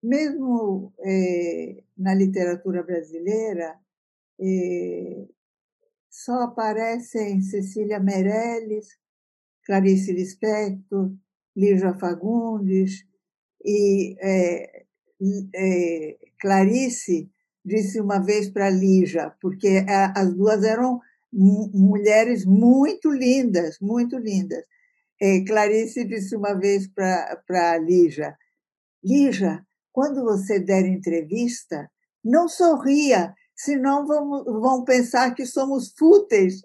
mesmo 0.05 0.93
é, 1.01 1.83
na 1.97 2.15
literatura 2.15 2.83
brasileira, 2.83 3.75
é, 4.39 5.27
só 6.11 6.43
aparecem 6.43 7.41
Cecília 7.41 7.99
Meirelles, 7.99 8.87
Clarice 9.65 10.13
Lispector, 10.13 11.11
Lígia 11.57 11.95
Fagundes, 11.95 13.07
e 13.65 14.15
é, 14.21 14.85
Clarice 16.39 17.31
disse 17.65 17.99
uma 17.99 18.19
vez 18.19 18.51
para 18.51 18.69
Lígia, 18.69 19.35
porque 19.41 19.87
as 20.15 20.35
duas 20.35 20.63
eram 20.65 21.01
mulheres 21.33 22.45
muito 22.45 23.11
lindas, 23.11 23.79
muito 23.81 24.19
lindas. 24.19 24.65
Clarice 25.47 26.05
disse 26.05 26.37
uma 26.37 26.53
vez 26.53 26.87
para 26.87 27.79
Lígia, 27.79 28.37
Lígia, 29.03 29.65
quando 29.95 30.25
você 30.25 30.59
der 30.59 30.85
entrevista, 30.85 31.89
não 32.23 32.49
sorria, 32.49 33.33
senão 33.55 34.05
vão, 34.05 34.43
vão 34.61 34.85
pensar 34.85 35.33
que 35.37 35.47
somos 35.47 35.95
fúteis. 35.97 36.63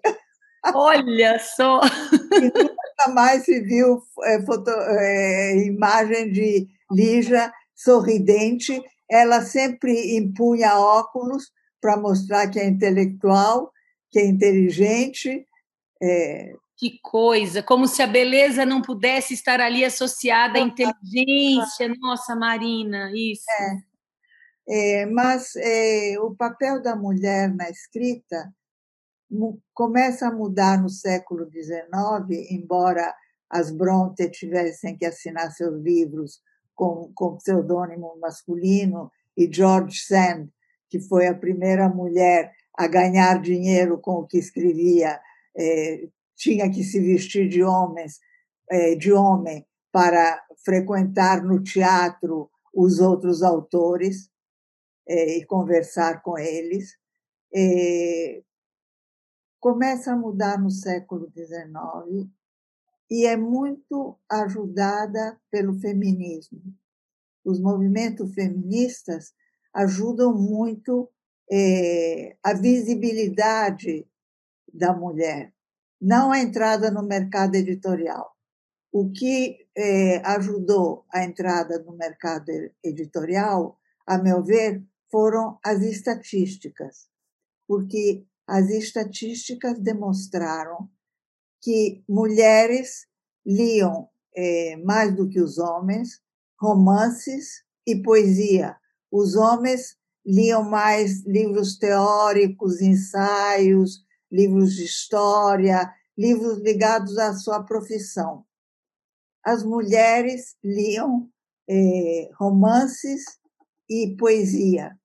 Olha 0.74 1.38
só! 1.38 1.80
E 2.32 2.42
nunca 2.42 3.14
mais 3.14 3.44
se 3.44 3.60
viu 3.60 4.02
é, 4.24 4.40
foto, 4.42 4.70
é, 4.70 5.56
imagem 5.64 6.32
de 6.32 6.68
Lígia 6.90 7.52
sorridente. 7.74 8.80
Ela 9.08 9.42
sempre 9.42 10.16
impunha 10.16 10.78
óculos 10.78 11.50
para 11.80 11.96
mostrar 11.96 12.48
que 12.48 12.58
é 12.58 12.66
intelectual, 12.66 13.72
que 14.10 14.18
é 14.18 14.26
inteligente. 14.26 15.46
É, 16.02 16.52
que 16.80 16.98
coisa, 17.02 17.62
como 17.62 17.86
se 17.86 18.00
a 18.00 18.06
beleza 18.06 18.64
não 18.64 18.80
pudesse 18.80 19.34
estar 19.34 19.60
ali 19.60 19.84
associada 19.84 20.58
à 20.58 20.62
inteligência. 20.62 21.94
Nossa, 22.00 22.34
Marina, 22.34 23.12
isso. 23.14 23.44
É, 24.66 25.02
é 25.02 25.06
mas 25.06 25.54
é, 25.56 26.16
o 26.18 26.34
papel 26.34 26.80
da 26.80 26.96
mulher 26.96 27.54
na 27.54 27.68
escrita 27.68 28.50
começa 29.74 30.28
a 30.28 30.32
mudar 30.32 30.80
no 30.80 30.88
século 30.88 31.50
XIX, 31.52 32.50
embora 32.50 33.14
as 33.50 33.70
Bronte 33.70 34.30
tivessem 34.30 34.96
que 34.96 35.04
assinar 35.04 35.52
seus 35.52 35.78
livros 35.82 36.40
com, 36.74 37.12
com 37.14 37.36
pseudônimo 37.36 38.18
masculino, 38.18 39.12
e 39.36 39.52
George 39.52 40.00
Sand, 40.00 40.48
que 40.88 40.98
foi 40.98 41.26
a 41.26 41.34
primeira 41.34 41.90
mulher 41.90 42.52
a 42.74 42.86
ganhar 42.86 43.38
dinheiro 43.38 43.98
com 43.98 44.12
o 44.12 44.26
que 44.26 44.38
escrevia, 44.38 45.20
é, 45.54 46.08
tinha 46.40 46.70
que 46.70 46.82
se 46.82 46.98
vestir 46.98 47.48
de 47.50 47.62
homens, 47.62 48.18
é, 48.70 48.94
de 48.94 49.12
homem 49.12 49.66
para 49.92 50.42
frequentar 50.64 51.44
no 51.44 51.62
teatro 51.62 52.50
os 52.72 52.98
outros 52.98 53.42
autores 53.42 54.30
é, 55.06 55.36
e 55.36 55.44
conversar 55.44 56.22
com 56.22 56.38
eles. 56.38 56.96
É, 57.54 58.42
começa 59.60 60.12
a 60.12 60.16
mudar 60.16 60.58
no 60.58 60.70
século 60.70 61.30
XIX 61.30 62.26
e 63.10 63.26
é 63.26 63.36
muito 63.36 64.18
ajudada 64.26 65.38
pelo 65.50 65.78
feminismo. 65.78 66.62
Os 67.44 67.60
movimentos 67.60 68.32
feministas 68.32 69.34
ajudam 69.74 70.34
muito 70.34 71.10
a 72.44 72.54
visibilidade 72.54 74.06
da 74.72 74.94
mulher 74.94 75.52
não 76.00 76.32
a 76.32 76.40
entrada 76.40 76.90
no 76.90 77.02
mercado 77.02 77.54
editorial. 77.54 78.34
O 78.92 79.10
que 79.10 79.66
é, 79.76 80.16
ajudou 80.26 81.04
a 81.12 81.22
entrada 81.22 81.78
no 81.80 81.96
mercado 81.96 82.50
editorial, 82.82 83.78
a 84.06 84.18
meu 84.18 84.42
ver, 84.42 84.82
foram 85.10 85.58
as 85.64 85.82
estatísticas, 85.82 87.08
porque 87.68 88.24
as 88.46 88.68
estatísticas 88.70 89.78
demonstraram 89.78 90.88
que 91.60 92.02
mulheres 92.08 93.06
liam 93.46 94.08
é, 94.34 94.76
mais 94.76 95.14
do 95.14 95.28
que 95.28 95.40
os 95.40 95.58
homens 95.58 96.20
romances 96.58 97.64
e 97.86 98.02
poesia. 98.02 98.76
Os 99.10 99.34
homens 99.36 99.96
liam 100.24 100.62
mais 100.62 101.24
livros 101.24 101.78
teóricos, 101.78 102.80
ensaios, 102.80 104.04
livros 104.30 104.74
de 104.74 104.84
história, 104.84 105.92
livros 106.16 106.58
ligados 106.58 107.18
à 107.18 107.34
sua 107.34 107.64
profissão. 107.64 108.44
As 109.42 109.64
mulheres 109.64 110.54
liam 110.62 111.28
é, 111.68 112.30
romances 112.38 113.24
e 113.88 114.14
poesia, 114.18 114.96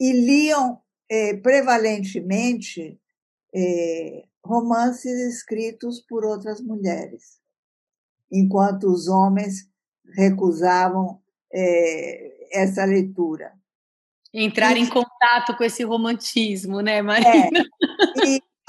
e 0.00 0.12
liam 0.12 0.80
é, 1.08 1.36
prevalentemente 1.36 3.00
é, 3.54 4.24
romances 4.44 5.34
escritos 5.34 6.00
por 6.00 6.24
outras 6.24 6.60
mulheres, 6.60 7.38
enquanto 8.30 8.92
os 8.92 9.08
homens 9.08 9.68
recusavam 10.16 11.22
essa 12.50 12.84
leitura. 12.84 13.52
Entrar 14.32 14.76
em 14.76 14.88
contato 14.88 15.56
com 15.56 15.62
esse 15.62 15.84
romantismo, 15.84 16.80
né, 16.80 17.00
Marina? 17.00 17.30
É, 17.30 18.03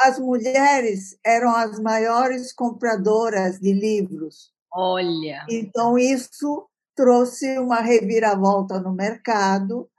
as 0.05 0.19
mulheres 0.19 1.17
eram 1.25 1.49
as 1.55 1.79
maiores 1.79 2.53
compradoras 2.53 3.59
de 3.59 3.73
livros. 3.73 4.51
Olha. 4.71 5.45
Então, 5.49 5.97
isso 5.97 6.67
trouxe 6.95 7.57
uma 7.57 7.81
reviravolta 7.81 8.79
no 8.79 8.93
mercado, 8.93 9.89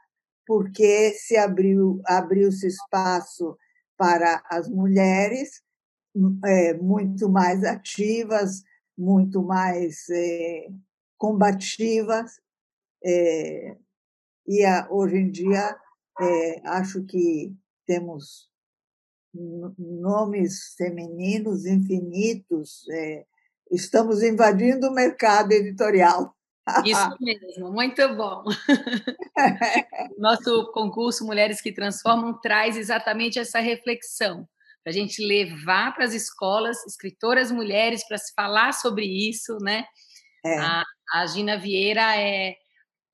porque 0.47 1.11
se 1.11 1.37
abriu 1.37 2.01
abriu-se 2.07 2.69
espaço 2.69 3.57
para 3.97 4.43
as 4.49 4.69
mulheres 4.69 5.63
é, 6.45 6.75
muito 6.75 7.29
mais 7.29 7.65
ativas, 7.65 8.63
muito 8.97 9.43
mais 9.43 10.09
é, 10.11 10.69
combativas, 11.19 12.33
é, 13.05 13.77
e 14.47 14.65
a, 14.65 14.87
hoje 14.91 15.17
em 15.17 15.31
dia 15.31 15.77
é, 16.21 16.69
acho 16.69 17.05
que 17.05 17.55
temos 17.87 18.49
nomes 19.79 20.75
femininos 20.77 21.67
infinitos, 21.67 22.89
é, 22.91 23.25
estamos 23.71 24.23
invadindo 24.23 24.89
o 24.89 24.95
mercado 24.95 25.53
editorial. 25.53 26.35
Isso 26.85 27.17
mesmo, 27.21 27.73
muito 27.73 28.03
bom. 28.17 28.43
Nosso 30.19 30.73
concurso 30.73 31.25
Mulheres 31.25 31.61
que 31.61 31.73
Transformam 31.73 32.41
traz 32.41 32.77
exatamente 32.77 33.39
essa 33.39 33.61
reflexão, 33.61 34.49
para 34.83 34.91
a 34.91 34.95
gente 34.95 35.25
levar 35.25 35.95
para 35.95 36.05
as 36.05 36.13
escolas 36.13 36.85
escritoras 36.87 37.53
mulheres 37.53 38.07
para 38.07 38.19
se 38.19 38.33
falar 38.35 38.73
sobre 38.73 39.05
isso, 39.05 39.59
né? 39.61 39.85
É. 40.45 40.59
A, 40.59 40.83
a, 41.15 41.27
Gina 41.27 41.57
Vieira 41.57 42.17
é, 42.17 42.57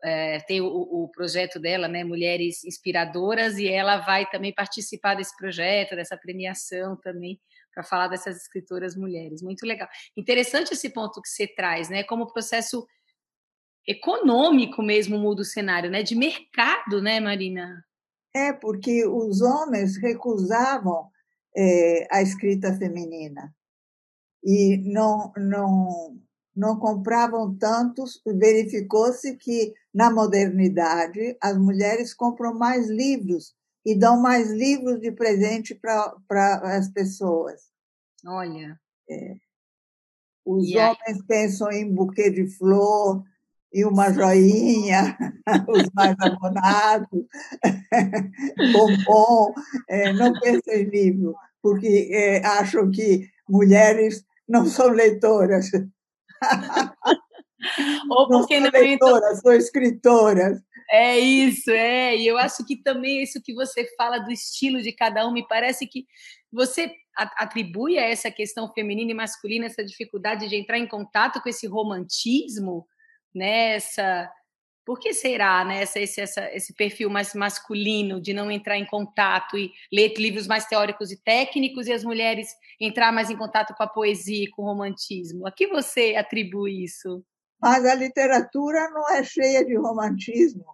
é 0.05 0.41
tem 0.41 0.61
o, 0.61 0.67
o, 0.67 1.09
projeto 1.09 1.61
dela, 1.61 1.87
né, 1.87 2.03
Mulheres 2.03 2.65
Inspiradoras, 2.65 3.57
e 3.59 3.69
ela 3.69 3.99
vai 3.99 4.29
também 4.29 4.53
participar 4.53 5.15
desse 5.15 5.37
projeto, 5.37 5.95
dessa 5.95 6.17
premiação 6.17 6.97
também, 6.97 7.41
para 7.73 7.85
falar 7.85 8.09
dessas 8.09 8.37
escritoras 8.37 8.97
mulheres. 8.97 9.43
Muito 9.43 9.65
legal. 9.65 9.89
Interessante 10.17 10.73
esse 10.73 10.91
ponto 10.91 11.23
que 11.23 11.29
você 11.29 11.47
traz, 11.47 11.89
né? 11.89 12.03
Como 12.05 12.33
processo 12.33 12.87
econômico 13.87 14.83
mesmo 14.83 15.19
muda 15.19 15.43
o 15.43 15.45
cenário, 15.45 15.91
né? 15.91 16.03
De 16.03 16.15
mercado, 16.15 17.01
né, 17.01 17.21
Marina? 17.21 17.85
É, 18.35 18.53
porque 18.53 19.07
os 19.07 19.41
homens 19.41 19.97
recusavam 19.97 21.11
é, 21.57 22.09
a 22.11 22.23
escrita 22.23 22.75
feminina 22.77 23.55
e 24.43 24.79
não, 24.85 25.33
não, 25.37 26.19
não 26.55 26.79
compravam 26.79 27.55
tantos. 27.57 28.21
Verificou-se 28.27 29.37
que, 29.37 29.75
na 29.93 30.11
modernidade, 30.11 31.37
as 31.41 31.57
mulheres 31.57 32.15
compram 32.15 32.55
mais 32.55 32.89
livros 32.89 33.55
e 33.85 33.99
dão 33.99 34.21
mais 34.21 34.51
livros 34.51 35.01
de 35.01 35.11
presente 35.11 35.75
para 35.75 36.77
as 36.77 36.89
pessoas. 36.89 37.63
Olha. 38.27 38.79
É. 39.09 39.35
Os 40.45 40.69
e 40.69 40.77
homens 40.77 40.99
aí? 41.07 41.23
pensam 41.27 41.71
em 41.71 41.93
buquê 41.93 42.31
de 42.31 42.47
flor, 42.57 43.23
e 43.73 43.85
uma 43.85 44.13
joinha, 44.13 45.17
os 45.69 45.89
mais 45.95 46.15
abonados, 46.21 47.27
bombom, 48.73 49.55
é, 49.89 50.13
não 50.13 50.33
pensam 50.39 50.75
em 50.75 50.85
livro, 50.85 51.35
porque 51.63 52.11
é, 52.13 52.45
acham 52.47 52.91
que 52.91 53.29
mulheres 53.49 54.25
não 54.47 54.67
são 54.67 54.89
leitoras. 54.89 55.71
Ou 58.11 58.29
porque 58.29 58.59
não 58.59 58.71
leitoras, 58.71 59.41
são 59.41 59.53
escritoras. 59.53 60.61
É 60.91 61.19
isso, 61.19 61.71
é. 61.71 62.17
E 62.17 62.27
eu 62.27 62.37
acho 62.37 62.65
que 62.67 62.77
também 62.77 63.23
isso 63.23 63.41
que 63.43 63.55
você 63.55 63.87
fala 63.97 64.19
do 64.19 64.31
estilo 64.31 64.83
de 64.83 64.93
cada 64.93 65.27
um, 65.27 65.33
me 65.33 65.47
parece 65.47 65.87
que 65.87 66.07
você 66.53 66.93
atribui 67.17 67.99
a 67.99 68.03
essa 68.03 68.31
questão 68.31 68.71
feminina 68.73 69.11
e 69.11 69.15
masculina 69.15 69.67
essa 69.67 69.85
dificuldade 69.85 70.49
de 70.49 70.57
entrar 70.57 70.79
em 70.79 70.87
contato 70.87 71.41
com 71.41 71.49
esse 71.49 71.67
romantismo 71.67 72.87
nessa. 73.35 74.31
Por 74.85 74.99
que 74.99 75.15
será 75.15 75.65
né, 75.65 75.83
esse, 75.83 76.21
essa, 76.21 76.51
esse 76.53 76.75
perfil 76.75 77.09
mais 77.09 77.35
masculino 77.35 78.21
de 78.21 78.33
não 78.33 78.51
entrar 78.51 78.77
em 78.77 78.87
contato 78.87 79.57
e 79.57 79.71
ler 79.93 80.13
livros 80.19 80.47
mais 80.47 80.67
teóricos 80.67 81.13
e 81.13 81.17
técnicos 81.17 81.87
e 81.87 81.93
as 81.93 82.03
mulheres 82.03 82.49
entrar 82.81 83.13
mais 83.13 83.31
em 83.31 83.37
contato 83.37 83.75
com 83.75 83.83
a 83.83 83.89
poesia 83.89 84.49
com 84.53 84.63
o 84.63 84.67
romantismo? 84.67 85.47
A 85.47 85.53
que 85.53 85.69
você 85.69 86.17
atribui 86.17 86.83
isso? 86.83 87.25
Mas 87.61 87.87
a 87.87 87.95
literatura 87.95 88.91
não 88.91 89.09
é 89.11 89.23
cheia 89.23 89.65
de 89.65 89.77
romantismo. 89.77 90.65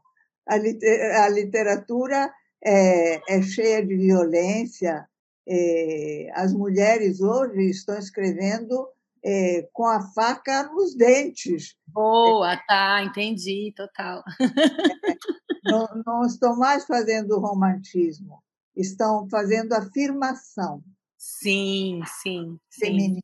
A, 0.49 0.55
a 0.55 1.29
literatura 1.29 2.33
é, 2.65 3.37
é, 3.37 3.43
cheia 3.43 3.85
de 3.85 3.95
violência. 3.95 5.07
É, 5.47 6.31
as 6.35 6.55
mulheres 6.55 7.21
hoje 7.21 7.71
estão 7.71 7.99
escrevendo 7.99 8.89
é, 9.25 9.69
com 9.73 9.87
a 9.87 10.01
faca 10.13 10.65
nos 10.65 10.95
dentes. 10.95 11.77
Boa, 11.87 12.57
tá, 12.67 13.03
entendi, 13.03 13.73
total. 13.77 14.23
não, 15.65 16.03
não 16.07 16.27
estão 16.27 16.57
mais 16.57 16.85
fazendo 16.87 17.39
romantismo, 17.39 18.43
estão 18.77 19.29
fazendo 19.29 19.73
afirmação. 19.73 20.83
Sim, 21.17 22.01
sim, 22.23 22.59
sim. 22.71 23.19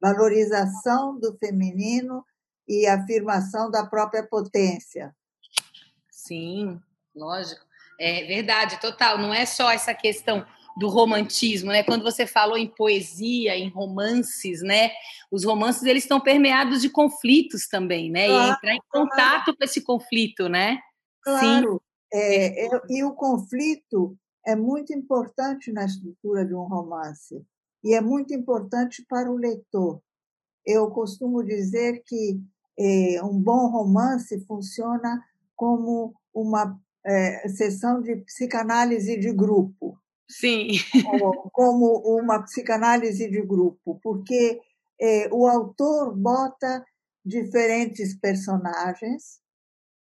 Valorização 0.00 1.18
do 1.18 1.36
feminino 1.38 2.24
e 2.66 2.86
afirmação 2.86 3.70
da 3.70 3.86
própria 3.86 4.26
potência. 4.26 5.14
Sim, 6.10 6.80
lógico. 7.14 7.64
É 8.00 8.24
verdade, 8.24 8.80
total. 8.80 9.18
Não 9.18 9.32
é 9.32 9.44
só 9.44 9.70
essa 9.70 9.94
questão 9.94 10.44
do 10.76 10.88
romantismo, 10.88 11.70
né? 11.70 11.82
Quando 11.82 12.02
você 12.02 12.26
falou 12.26 12.56
em 12.56 12.66
poesia, 12.66 13.56
em 13.56 13.68
romances, 13.68 14.62
né? 14.62 14.90
Os 15.30 15.44
romances 15.44 15.82
eles 15.84 16.04
estão 16.04 16.20
permeados 16.20 16.80
de 16.80 16.88
conflitos 16.88 17.68
também, 17.68 18.10
né? 18.10 18.26
Claro, 18.26 18.50
e 18.50 18.54
entrar 18.54 18.74
em 18.74 18.82
contato 18.88 19.44
claro. 19.44 19.58
com 19.58 19.64
esse 19.64 19.80
conflito, 19.82 20.48
né? 20.48 20.78
Claro. 21.22 21.72
Sim. 21.74 21.78
É, 22.14 22.66
é, 22.66 22.80
e 22.90 23.04
o 23.04 23.12
conflito 23.12 24.16
é 24.46 24.54
muito 24.54 24.92
importante 24.92 25.72
na 25.72 25.84
estrutura 25.84 26.44
de 26.44 26.54
um 26.54 26.64
romance 26.64 27.42
e 27.82 27.94
é 27.94 28.00
muito 28.00 28.34
importante 28.34 29.04
para 29.08 29.30
o 29.30 29.36
leitor. 29.36 30.00
Eu 30.64 30.90
costumo 30.90 31.42
dizer 31.42 32.02
que 32.06 32.40
é, 32.78 33.22
um 33.22 33.38
bom 33.38 33.68
romance 33.68 34.44
funciona 34.46 35.22
como 35.56 36.14
uma 36.34 36.78
é, 37.04 37.48
sessão 37.48 38.00
de 38.00 38.16
psicanálise 38.16 39.18
de 39.18 39.32
grupo. 39.32 39.98
Sim. 40.32 40.68
Como 41.52 41.98
uma 42.18 42.42
psicanálise 42.42 43.30
de 43.30 43.42
grupo, 43.42 44.00
porque 44.02 44.60
é, 45.00 45.28
o 45.30 45.46
autor 45.46 46.16
bota 46.16 46.84
diferentes 47.24 48.18
personagens 48.18 49.40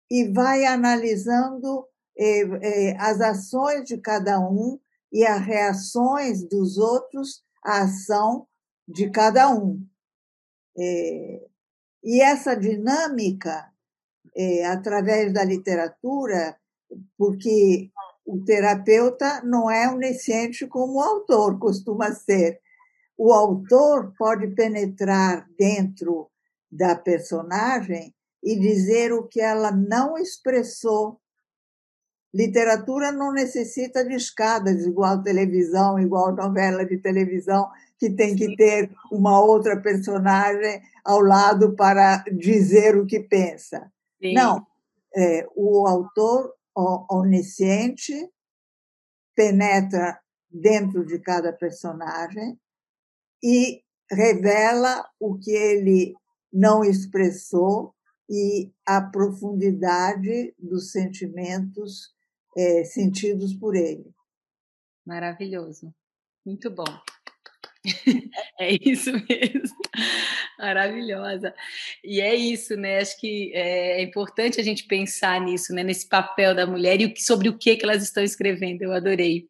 e 0.09 0.31
vai 0.31 0.65
analisando 0.65 1.85
é, 2.17 2.41
é, 2.41 2.97
as 2.97 3.19
ações 3.19 3.83
de 3.83 3.97
cada 3.97 4.39
um 4.39 4.79
e 5.11 5.25
as 5.25 5.41
reações 5.41 6.47
dos 6.47 6.77
outros 6.77 7.43
à 7.63 7.81
ação 7.81 8.47
de 8.87 9.09
cada 9.09 9.49
um. 9.49 9.85
E 10.75 12.21
essa 12.21 12.55
dinâmica, 12.55 13.71
através 14.71 15.31
da 15.31 15.43
literatura, 15.43 16.57
porque 17.17 17.91
o 18.25 18.43
terapeuta 18.43 19.41
não 19.43 19.69
é 19.69 19.89
onisciente 19.89 20.65
como 20.67 20.95
o 20.95 21.01
autor 21.01 21.59
costuma 21.59 22.11
ser. 22.13 22.59
O 23.17 23.31
autor 23.31 24.13
pode 24.17 24.47
penetrar 24.47 25.47
dentro 25.57 26.29
da 26.71 26.95
personagem 26.95 28.13
e 28.43 28.57
dizer 28.59 29.13
o 29.13 29.23
que 29.23 29.39
ela 29.39 29.71
não 29.71 30.17
expressou. 30.17 31.19
Literatura 32.33 33.11
não 33.11 33.31
necessita 33.31 34.03
de 34.03 34.15
escadas, 34.15 34.85
igual 34.85 35.21
televisão, 35.21 35.99
igual 35.99 36.35
novela 36.35 36.83
de 36.83 36.97
televisão, 36.97 37.69
que 37.99 38.09
tem 38.09 38.35
que 38.35 38.55
ter 38.55 38.89
uma 39.11 39.39
outra 39.39 39.79
personagem 39.79 40.81
ao 41.05 41.21
lado 41.21 41.75
para 41.75 42.23
dizer 42.31 42.97
o 42.97 43.05
que 43.05 43.19
pensa. 43.19 43.91
Sim. 44.19 44.33
Não, 44.33 44.65
é, 45.15 45.47
o 45.55 45.85
autor 45.85 46.53
onisciente, 46.75 48.13
penetra 49.35 50.19
dentro 50.49 51.05
de 51.05 51.19
cada 51.19 51.51
personagem 51.51 52.59
e 53.43 53.83
revela 54.11 55.07
o 55.19 55.37
que 55.37 55.51
ele 55.51 56.13
não 56.51 56.83
expressou 56.83 57.95
e 58.29 58.71
a 58.85 59.01
profundidade 59.01 60.53
dos 60.57 60.91
sentimentos 60.91 62.13
é, 62.55 62.83
sentidos 62.83 63.53
por 63.53 63.75
ele. 63.75 64.13
Maravilhoso, 65.05 65.93
muito 66.45 66.69
bom. 66.69 66.85
É 68.59 68.77
isso 68.81 69.11
mesmo, 69.11 69.77
maravilhosa. 70.57 71.53
E 72.03 72.21
é 72.21 72.35
isso, 72.35 72.75
né? 72.75 72.99
Acho 72.99 73.19
que 73.19 73.51
é 73.53 74.01
importante 74.01 74.59
a 74.59 74.63
gente 74.63 74.85
pensar 74.85 75.39
nisso, 75.41 75.73
né? 75.73 75.83
Nesse 75.83 76.07
papel 76.07 76.55
da 76.55 76.65
mulher 76.65 76.99
e 77.01 77.13
sobre 77.17 77.49
o 77.49 77.57
que, 77.57 77.75
que 77.75 77.85
elas 77.85 78.03
estão 78.03 78.23
escrevendo. 78.23 78.81
Eu 78.83 78.93
adorei. 78.93 79.47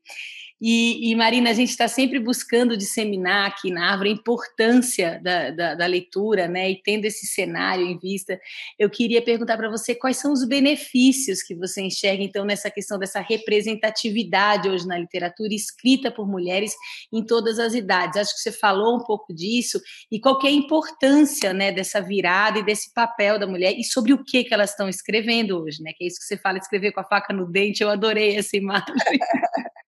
E, 0.61 1.11
e, 1.11 1.15
Marina, 1.15 1.49
a 1.49 1.53
gente 1.53 1.71
está 1.71 1.87
sempre 1.89 2.19
buscando 2.19 2.77
disseminar 2.77 3.47
aqui 3.47 3.69
na 3.69 3.91
Árvore 3.91 4.09
a 4.09 4.13
importância 4.13 5.19
da, 5.21 5.49
da, 5.51 5.75
da, 5.75 5.85
leitura, 5.85 6.47
né? 6.47 6.71
E 6.71 6.81
tendo 6.81 7.03
esse 7.03 7.27
cenário 7.27 7.85
em 7.85 7.97
vista, 7.97 8.39
eu 8.79 8.89
queria 8.89 9.21
perguntar 9.21 9.57
para 9.57 9.69
você 9.69 9.93
quais 9.93 10.17
são 10.17 10.31
os 10.31 10.47
benefícios 10.47 11.43
que 11.43 11.53
você 11.53 11.81
enxerga, 11.81 12.23
então, 12.23 12.45
nessa 12.45 12.71
questão 12.71 12.97
dessa 12.97 13.19
representatividade 13.19 14.69
hoje 14.69 14.87
na 14.87 14.97
literatura 14.97 15.53
escrita 15.53 16.09
por 16.09 16.25
mulheres 16.27 16.73
em 17.11 17.25
todas 17.25 17.59
as 17.59 17.73
idades. 17.73 18.15
Acho 18.15 18.33
que 18.33 18.39
você 18.39 18.51
falou 18.51 18.95
um 18.95 19.03
pouco 19.03 19.33
disso, 19.33 19.81
e 20.09 20.17
qual 20.17 20.39
é 20.43 20.47
a 20.47 20.51
importância 20.51 21.53
né, 21.53 21.73
dessa 21.73 21.99
virada 21.99 22.59
e 22.59 22.63
desse 22.63 22.93
papel 22.93 23.37
da 23.37 23.45
mulher, 23.45 23.73
e 23.77 23.83
sobre 23.83 24.13
o 24.13 24.23
que, 24.23 24.45
que 24.45 24.53
elas 24.53 24.69
estão 24.69 24.87
escrevendo 24.87 25.61
hoje, 25.61 25.83
né? 25.83 25.91
Que 25.93 26.05
é 26.05 26.07
isso 26.07 26.19
que 26.19 26.25
você 26.25 26.37
fala, 26.37 26.57
escrever 26.57 26.93
com 26.93 27.01
a 27.01 27.03
faca 27.03 27.33
no 27.33 27.51
dente, 27.51 27.83
eu 27.83 27.89
adorei 27.89 28.37
essa 28.37 28.55
imagem. 28.55 28.85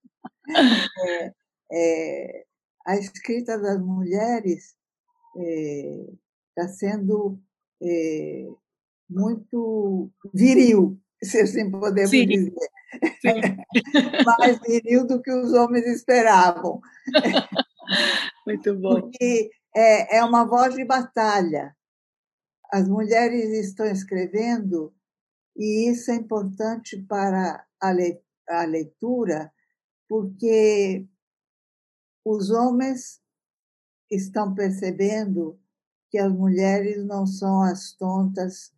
É, 1.07 1.31
é, 1.71 2.45
a 2.85 2.95
escrita 2.97 3.57
das 3.57 3.81
mulheres 3.81 4.75
está 5.35 6.63
é, 6.63 6.67
sendo 6.67 7.39
é, 7.81 8.47
muito 9.09 10.11
viril, 10.33 10.99
se 11.23 11.41
assim 11.41 11.71
podemos 11.71 12.11
Sim. 12.11 12.27
dizer. 12.27 12.69
Sim. 13.21 13.41
Mais 14.25 14.59
viril 14.61 15.05
do 15.05 15.21
que 15.21 15.31
os 15.31 15.53
homens 15.53 15.85
esperavam. 15.87 16.79
Muito 18.45 18.75
bom. 18.75 19.01
Porque 19.01 19.51
é, 19.75 20.17
é 20.17 20.23
uma 20.23 20.45
voz 20.45 20.75
de 20.75 20.85
batalha. 20.85 21.75
As 22.71 22.87
mulheres 22.87 23.49
estão 23.51 23.85
escrevendo, 23.85 24.93
e 25.55 25.89
isso 25.89 26.11
é 26.11 26.15
importante 26.15 27.01
para 27.03 27.65
a 27.79 28.65
leitura, 28.65 29.51
porque 30.07 31.07
os 32.23 32.49
homens 32.49 33.21
estão 34.11 34.53
percebendo 34.53 35.59
que 36.09 36.17
as 36.17 36.31
mulheres 36.31 37.05
não 37.05 37.25
são 37.25 37.61
as 37.61 37.93
tontas 37.93 38.73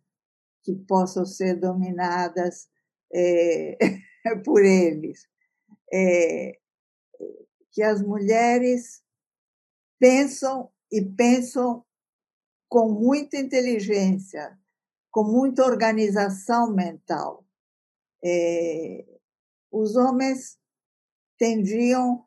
que 0.62 0.74
possam 0.74 1.24
ser 1.24 1.54
dominadas 1.54 2.68
é, 3.12 3.78
por 4.44 4.64
eles. 4.64 5.26
É, 5.92 6.58
que 7.72 7.82
as 7.82 8.02
mulheres 8.02 9.02
pensam 9.98 10.70
e 10.90 11.02
pensam 11.02 11.84
com 12.68 12.90
muita 12.90 13.36
inteligência, 13.38 14.58
com 15.10 15.24
muita 15.24 15.64
organização 15.64 16.74
mental. 16.74 17.46
É, 18.22 19.06
os 19.70 19.96
homens 19.96 20.57
tendiam 21.38 22.24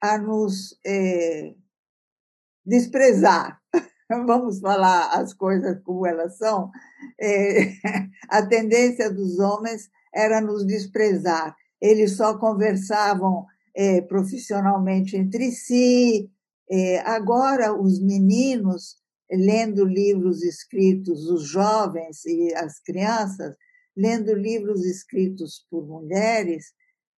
a 0.00 0.18
nos 0.18 0.78
é, 0.86 1.54
desprezar. 2.64 3.60
Vamos 4.08 4.60
falar 4.60 5.18
as 5.18 5.32
coisas 5.32 5.80
como 5.82 6.06
elas 6.06 6.36
são. 6.36 6.70
É, 7.20 7.72
a 8.28 8.46
tendência 8.46 9.10
dos 9.10 9.38
homens 9.38 9.90
era 10.14 10.40
nos 10.40 10.66
desprezar. 10.66 11.56
Eles 11.80 12.16
só 12.16 12.38
conversavam 12.38 13.46
é, 13.74 14.00
profissionalmente 14.02 15.16
entre 15.16 15.50
si. 15.50 16.30
Agora, 17.04 17.74
os 17.78 18.00
meninos, 18.00 18.96
lendo 19.30 19.84
livros 19.84 20.42
escritos, 20.42 21.28
os 21.28 21.46
jovens 21.46 22.24
e 22.24 22.54
as 22.54 22.80
crianças, 22.80 23.54
lendo 23.94 24.34
livros 24.34 24.84
escritos 24.84 25.64
por 25.70 25.86
mulheres, 25.86 26.72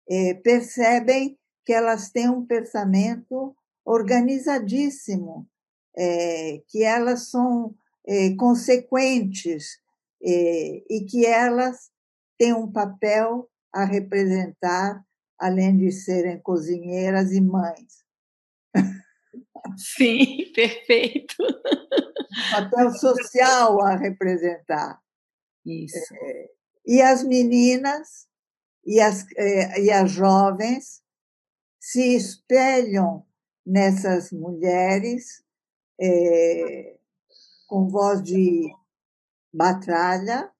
é, 0.08 0.34
percebem 0.34 1.38
que 1.64 1.72
elas 1.72 2.10
têm 2.10 2.28
um 2.28 2.46
pensamento 2.46 3.54
organizadíssimo, 3.84 5.48
é, 5.96 6.62
que 6.68 6.82
elas 6.82 7.30
são 7.30 7.74
é, 8.06 8.34
consequentes 8.36 9.80
é, 10.22 10.82
e 10.88 11.06
que 11.08 11.26
elas 11.26 11.90
têm 12.38 12.52
um 12.52 12.70
papel 12.70 13.48
a 13.72 13.84
representar, 13.84 15.04
além 15.38 15.76
de 15.76 15.90
serem 15.92 16.40
cozinheiras 16.40 17.32
e 17.32 17.40
mães. 17.40 18.04
Sim, 19.76 20.50
perfeito. 20.54 21.34
Um 21.42 22.50
papel 22.52 22.90
social 22.92 23.82
a 23.82 23.96
representar. 23.96 25.00
Isso. 25.64 26.14
É, 26.14 26.50
e 26.86 27.02
as 27.02 27.24
meninas 27.24 28.26
e 28.86 29.00
as, 29.00 29.26
eh, 29.36 29.80
e 29.80 29.90
as 29.90 30.10
jovens 30.10 31.02
se 31.80 32.16
espelham 32.16 33.26
nessas 33.66 34.30
mulheres 34.30 35.44
é, 36.00 36.96
com 37.66 37.88
voz 37.88 38.22
de 38.22 38.72
batalha 39.52 40.50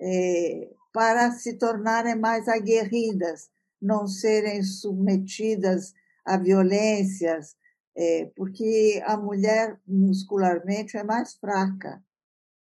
é, 0.00 0.70
para 0.92 1.30
se 1.32 1.56
tornarem 1.56 2.16
mais 2.16 2.48
aguerridas, 2.48 3.48
não 3.80 4.06
serem 4.06 4.62
submetidas 4.62 5.92
a 6.24 6.36
violências, 6.36 7.54
é, 7.96 8.30
porque 8.36 9.02
a 9.06 9.16
mulher 9.16 9.78
muscularmente 9.86 10.96
é 10.96 11.04
mais 11.04 11.34
fraca, 11.34 12.02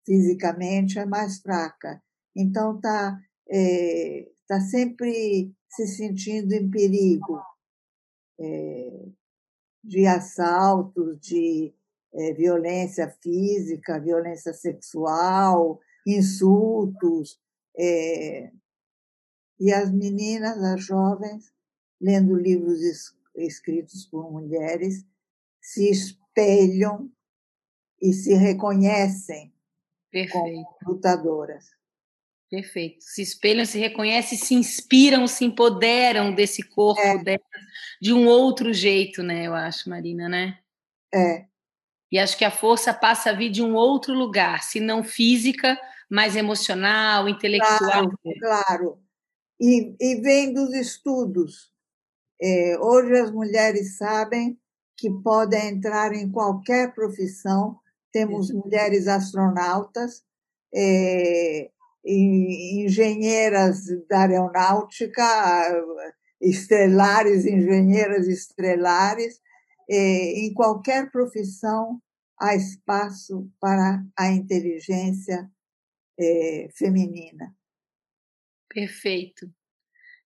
fisicamente 0.04 0.98
é 0.98 1.06
mais 1.06 1.40
fraca. 1.40 2.02
Então 2.34 2.76
está 2.76 3.18
é, 3.50 4.28
está 4.52 4.60
sempre 4.60 5.54
se 5.70 5.86
sentindo 5.86 6.52
em 6.52 6.70
perigo 6.70 7.40
é, 8.38 9.08
de 9.82 10.06
assaltos, 10.06 11.18
de 11.20 11.74
é, 12.12 12.34
violência 12.34 13.08
física, 13.22 13.98
violência 13.98 14.52
sexual, 14.52 15.80
insultos. 16.06 17.40
É, 17.78 18.52
e 19.58 19.72
as 19.72 19.90
meninas, 19.90 20.62
as 20.62 20.84
jovens, 20.84 21.50
lendo 21.98 22.34
livros 22.34 22.82
es, 22.82 23.16
escritos 23.34 24.04
por 24.06 24.30
mulheres, 24.30 25.06
se 25.62 25.88
espelham 25.88 27.10
e 28.02 28.12
se 28.12 28.34
reconhecem 28.34 29.54
Perfeito. 30.10 30.32
como 30.34 30.94
lutadoras. 30.94 31.70
Perfeito. 32.52 32.98
Se 33.00 33.22
espelham, 33.22 33.64
se 33.64 33.78
reconhecem, 33.78 34.36
se 34.36 34.52
inspiram, 34.52 35.26
se 35.26 35.42
empoderam 35.42 36.34
desse 36.34 36.62
corpo 36.62 37.00
é. 37.00 37.40
de 37.98 38.12
um 38.12 38.26
outro 38.26 38.74
jeito, 38.74 39.22
né? 39.22 39.46
Eu 39.46 39.54
acho, 39.54 39.88
Marina, 39.88 40.28
né? 40.28 40.58
É. 41.14 41.46
E 42.10 42.18
acho 42.18 42.36
que 42.36 42.44
a 42.44 42.50
força 42.50 42.92
passa 42.92 43.30
a 43.30 43.32
vir 43.32 43.48
de 43.48 43.62
um 43.62 43.74
outro 43.74 44.12
lugar, 44.12 44.62
se 44.62 44.80
não 44.80 45.02
física, 45.02 45.80
mas 46.10 46.36
emocional, 46.36 47.26
intelectual. 47.26 47.78
Claro, 47.78 48.18
claro. 48.38 48.98
E, 49.58 49.96
e 49.98 50.20
vem 50.20 50.52
dos 50.52 50.74
estudos. 50.74 51.72
É, 52.38 52.76
hoje 52.78 53.18
as 53.18 53.30
mulheres 53.30 53.96
sabem 53.96 54.60
que 54.94 55.08
podem 55.08 55.70
entrar 55.70 56.12
em 56.12 56.30
qualquer 56.30 56.92
profissão. 56.92 57.78
Temos 58.12 58.50
mulheres 58.50 59.08
astronautas, 59.08 60.22
é, 60.74 61.70
engenheiras 62.04 63.84
da 64.08 64.22
aeronáutica, 64.22 65.24
estrelares, 66.40 67.46
engenheiras 67.46 68.26
estrelares, 68.26 69.40
em 69.88 70.52
qualquer 70.54 71.10
profissão 71.10 72.00
há 72.40 72.54
espaço 72.54 73.48
para 73.60 74.04
a 74.18 74.28
inteligência 74.32 75.50
feminina. 76.76 77.54
Perfeito. 78.68 79.50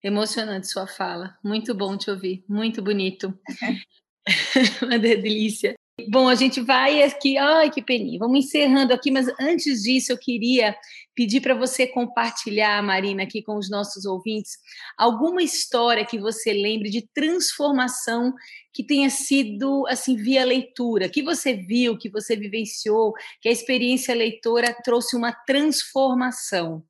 Emocionante 0.03 0.69
sua 0.69 0.87
fala. 0.87 1.37
Muito 1.43 1.75
bom 1.75 1.97
te 1.97 2.11
ouvir. 2.11 2.45
Muito 2.49 2.83
bonito. 2.83 3.39
Uma 4.83 4.99
delícia. 4.99 5.75
Bom, 6.09 6.29
a 6.29 6.37
gente 6.37 6.61
vai 6.61 7.03
aqui, 7.03 7.37
ai 7.37 7.69
que 7.69 7.83
peninha, 7.83 8.19
vamos 8.19 8.45
encerrando 8.45 8.93
aqui, 8.93 9.11
mas 9.11 9.27
antes 9.41 9.83
disso 9.83 10.13
eu 10.13 10.19
queria 10.19 10.77
pedir 11.15 11.41
para 11.41 11.55
você 11.55 11.87
compartilhar, 11.87 12.81
Marina, 12.83 13.25
aqui 13.25 13.43
com 13.43 13.57
os 13.57 13.69
nossos 13.69 14.05
ouvintes, 14.05 14.59
alguma 14.97 15.43
história 15.43 16.07
que 16.07 16.19
você 16.19 16.53
lembre 16.53 16.91
de 16.91 17.03
transformação 17.13 18.33
que 18.73 18.85
tenha 18.85 19.11
sido 19.11 19.85
assim 19.89 20.17
via 20.17 20.45
leitura, 20.45 21.09
que 21.09 21.23
você 21.23 21.55
viu, 21.55 21.99
que 21.99 22.09
você 22.09 22.37
vivenciou, 22.37 23.13
que 23.41 23.49
a 23.49 23.53
experiência 23.53 24.15
leitora 24.15 24.73
trouxe 24.85 25.17
uma 25.17 25.33
transformação. 25.33 26.85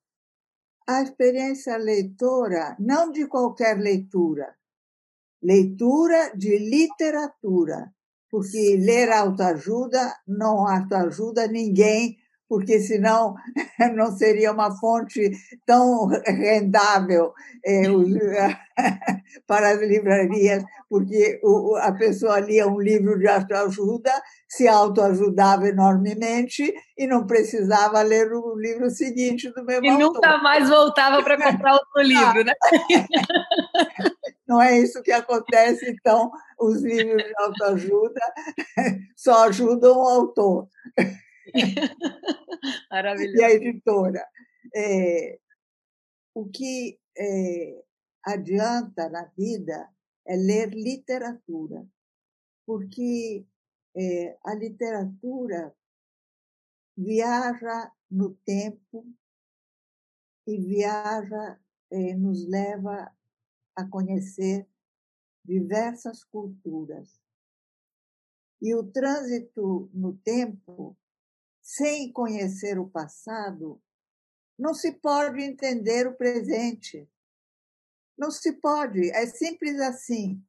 a 0.87 1.03
experiência 1.03 1.77
leitora, 1.79 2.77
não 2.79 3.11
de 3.11 3.27
qualquer 3.27 3.79
leitura, 3.79 4.55
leitura 5.43 6.33
de 6.37 6.59
literatura, 6.59 7.93
porque 8.31 8.77
ler 8.81 9.11
autoajuda 9.11 10.15
não 10.27 10.67
autoajuda 10.67 11.47
ninguém, 11.47 12.17
porque 12.49 12.79
senão 12.81 13.35
não 13.95 14.17
seria 14.17 14.53
uma 14.53 14.77
fonte 14.77 15.31
tão 15.65 16.07
rendável 16.25 17.33
é, 17.65 17.83
para 19.47 19.71
as 19.71 19.81
livrarias, 19.81 20.65
porque 20.89 21.41
a 21.81 21.93
pessoa 21.93 22.39
lia 22.39 22.67
um 22.69 22.81
livro 22.81 23.19
de 23.19 23.27
autoajuda, 23.27 24.13
se 24.49 24.69
autoajudava 24.69 25.69
enormemente 25.69 26.73
e 26.97 27.07
não 27.07 27.27
precisava 27.27 28.01
ler 28.03 28.33
o 28.33 28.57
livro 28.57 28.89
seguinte 28.91 29.51
do 29.51 29.65
mesmo 29.65 29.85
e 29.85 29.89
autor. 29.91 30.01
E 30.01 30.15
nunca 30.15 30.39
mais 30.39 30.69
voltava 30.69 31.23
para 31.23 31.37
comprar 31.37 31.73
outro 31.75 32.03
livro, 32.03 32.45
né? 32.45 32.53
Não 34.47 34.63
é 34.63 34.79
isso 34.79 35.03
que 35.03 35.11
acontece, 35.11 35.91
então, 35.91 36.31
os 36.59 36.83
livros 36.83 37.23
de 37.23 37.35
autoajuda 37.37 38.21
só 39.17 39.49
ajudam 39.49 39.99
o 39.99 40.09
autor. 40.09 40.69
Maravilhoso. 42.91 43.37
E 43.37 43.45
a 43.45 43.51
editora. 43.51 44.27
É, 44.75 45.39
o 46.35 46.49
que 46.49 46.99
é, 47.19 47.85
adianta 48.25 49.09
na 49.09 49.25
vida 49.37 49.89
é 50.27 50.37
ler 50.37 50.71
literatura, 50.71 51.87
porque 52.67 53.47
é, 53.97 54.37
a 54.45 54.55
literatura 54.55 55.75
viaja 56.97 57.91
no 58.11 58.35
tempo 58.45 59.07
e 60.47 60.59
viaja, 60.59 61.59
é, 61.91 62.15
nos 62.15 62.47
leva 62.49 63.13
a 63.77 63.85
conhecer 63.87 64.67
diversas 65.45 66.25
culturas. 66.25 67.21
E 68.61 68.75
o 68.75 68.83
trânsito 68.83 69.91
no 69.93 70.17
tempo, 70.17 70.97
sem 71.61 72.11
conhecer 72.11 72.79
o 72.79 72.89
passado, 72.89 73.81
não 74.59 74.73
se 74.73 74.93
pode 74.93 75.43
entender 75.43 76.07
o 76.07 76.17
presente. 76.17 77.09
Não 78.17 78.31
se 78.31 78.53
pode, 78.55 79.11
é 79.11 79.27
simples 79.27 79.79
assim. 79.79 80.43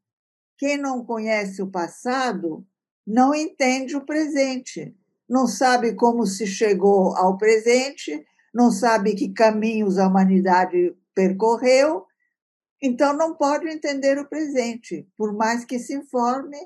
Quem 0.58 0.78
não 0.78 1.06
conhece 1.06 1.62
o 1.62 1.70
passado 1.70 2.66
não 3.06 3.36
entende 3.36 3.96
o 3.96 4.06
presente, 4.06 4.96
não 5.30 5.48
sabe 5.48 5.94
como 5.94 6.26
se 6.26 6.48
chegou 6.48 7.16
ao 7.16 7.38
presente, 7.38 8.26
não 8.54 8.72
sabe 8.72 9.16
que 9.16 9.34
caminhos 9.34 9.98
a 9.98 10.08
humanidade 10.08 10.96
percorreu, 11.14 12.06
então 12.82 13.16
não 13.16 13.36
pode 13.36 13.68
entender 13.68 14.18
o 14.18 14.28
presente, 14.28 15.08
por 15.18 15.34
mais 15.34 15.66
que 15.66 15.80
se 15.80 15.96
informe, 15.96 16.58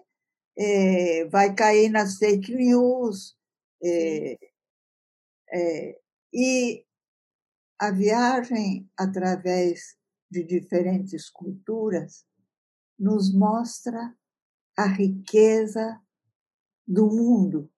é, 0.57 1.25
vai 1.25 1.53
cair 1.53 1.89
nas 1.89 2.17
fake 2.17 2.53
news. 2.53 3.37
É, 3.83 4.37
é, 5.53 5.99
e 6.33 6.85
a 7.79 7.91
viagem 7.91 8.89
através 8.97 9.97
de 10.29 10.43
diferentes 10.43 11.29
culturas 11.29 12.23
nos 12.97 13.33
mostra 13.33 14.15
a 14.77 14.85
riqueza 14.85 15.99
do 16.87 17.07
mundo, 17.07 17.69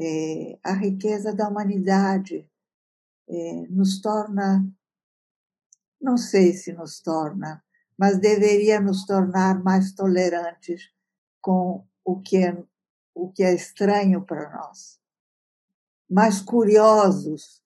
é, 0.00 0.58
a 0.62 0.72
riqueza 0.72 1.34
da 1.34 1.48
humanidade, 1.48 2.50
é, 3.28 3.66
nos 3.68 4.00
torna, 4.00 4.66
não 6.00 6.16
sei 6.16 6.52
se 6.52 6.72
nos 6.72 7.00
torna, 7.00 7.62
mas 7.96 8.18
deveria 8.18 8.80
nos 8.80 9.04
tornar 9.04 9.62
mais 9.62 9.92
tolerantes 9.92 10.90
com 11.40 11.84
o 12.04 12.20
que 12.20 12.36
é, 12.36 12.56
o 13.14 13.30
que 13.30 13.42
é 13.42 13.54
estranho 13.54 14.22
para 14.22 14.50
nós, 14.50 15.00
mais 16.08 16.40
curiosos 16.40 17.62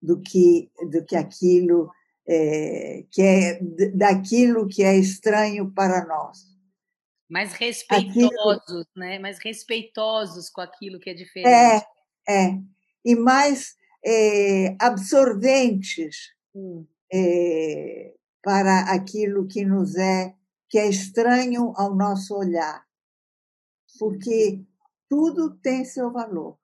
do 0.00 0.20
que, 0.20 0.70
do 0.90 1.04
que 1.04 1.16
aquilo 1.16 1.90
é, 2.26 3.04
que 3.10 3.22
é 3.22 3.60
daquilo 3.94 4.68
que 4.68 4.84
é 4.84 4.96
estranho 4.96 5.70
para 5.72 6.06
nós. 6.06 6.50
Mais 7.28 7.52
respeitosos, 7.52 8.62
aquilo... 8.62 8.86
né? 8.96 9.18
Mais 9.18 9.38
respeitosos 9.38 10.48
com 10.50 10.60
aquilo 10.60 11.00
que 11.00 11.10
é 11.10 11.14
diferente. 11.14 11.48
É, 11.48 12.46
é. 12.46 12.58
E 13.04 13.16
mais 13.16 13.76
é, 14.04 14.76
absorventes 14.80 16.32
hum. 16.54 16.86
É, 17.12 18.14
para 18.42 18.92
aquilo 18.92 19.46
que 19.46 19.64
nos 19.64 19.96
é, 19.96 20.34
que 20.68 20.78
é 20.78 20.88
estranho 20.88 21.72
ao 21.76 21.94
nosso 21.94 22.36
olhar. 22.36 22.86
Porque 23.98 24.64
tudo 25.08 25.56
tem 25.56 25.84
seu 25.84 26.12
valor. 26.12 26.58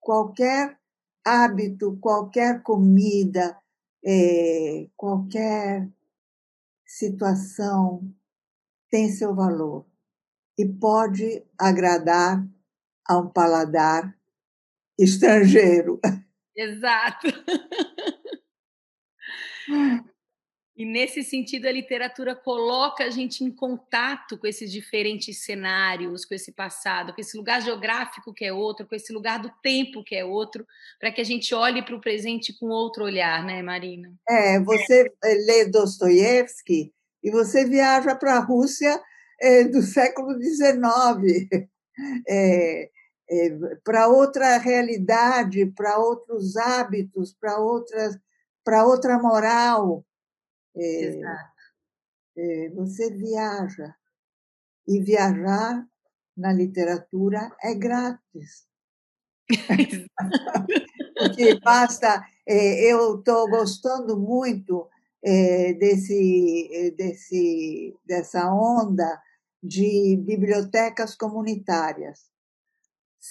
Qualquer 0.00 0.78
hábito, 1.24 1.98
qualquer 2.00 2.62
comida, 2.62 3.60
é, 4.04 4.88
qualquer 4.96 5.88
situação 6.84 8.02
tem 8.90 9.10
seu 9.10 9.34
valor 9.34 9.86
e 10.58 10.66
pode 10.68 11.44
agradar 11.58 12.46
a 13.08 13.18
um 13.18 13.28
paladar 13.28 14.16
estrangeiro. 14.98 16.00
Exato. 16.54 17.28
E 20.74 20.86
nesse 20.86 21.22
sentido, 21.22 21.66
a 21.66 21.72
literatura 21.72 22.34
coloca 22.34 23.04
a 23.04 23.10
gente 23.10 23.44
em 23.44 23.50
contato 23.50 24.38
com 24.38 24.46
esses 24.46 24.72
diferentes 24.72 25.44
cenários, 25.44 26.24
com 26.24 26.34
esse 26.34 26.50
passado, 26.50 27.12
com 27.12 27.20
esse 27.20 27.36
lugar 27.36 27.60
geográfico 27.60 28.32
que 28.32 28.44
é 28.44 28.52
outro, 28.52 28.86
com 28.86 28.94
esse 28.94 29.12
lugar 29.12 29.38
do 29.38 29.52
tempo 29.62 30.02
que 30.02 30.16
é 30.16 30.24
outro, 30.24 30.66
para 30.98 31.12
que 31.12 31.20
a 31.20 31.24
gente 31.24 31.54
olhe 31.54 31.82
para 31.82 31.94
o 31.94 32.00
presente 32.00 32.58
com 32.58 32.66
outro 32.66 33.04
olhar, 33.04 33.44
né, 33.44 33.62
Marina? 33.62 34.14
É, 34.26 34.58
você 34.60 35.12
é. 35.22 35.34
lê 35.34 35.66
Dostoiévski 35.66 36.90
e 37.22 37.30
você 37.30 37.66
viaja 37.66 38.14
para 38.14 38.36
a 38.36 38.40
Rússia 38.40 38.98
é, 39.42 39.64
do 39.64 39.82
século 39.82 40.40
XIX, 40.42 41.68
é, 42.26 42.90
é, 43.30 43.50
para 43.84 44.08
outra 44.08 44.56
realidade, 44.56 45.66
para 45.66 45.98
outros 45.98 46.56
hábitos, 46.56 47.36
para 47.38 47.58
outras, 47.58 48.18
para 48.64 48.86
outra 48.86 49.18
moral. 49.18 50.04
É, 50.76 51.20
é, 52.36 52.70
você 52.70 53.10
viaja. 53.10 53.94
E 54.86 55.00
viajar 55.00 55.86
na 56.36 56.52
literatura 56.52 57.54
é 57.62 57.74
grátis. 57.74 58.66
Porque 61.18 61.58
basta. 61.60 62.24
É, 62.46 62.92
eu 62.92 63.18
estou 63.18 63.48
gostando 63.48 64.18
muito 64.18 64.88
desse, 65.78 66.92
desse, 66.96 67.96
dessa 68.04 68.52
onda 68.52 69.22
de 69.62 70.16
bibliotecas 70.16 71.14
comunitárias. 71.14 72.32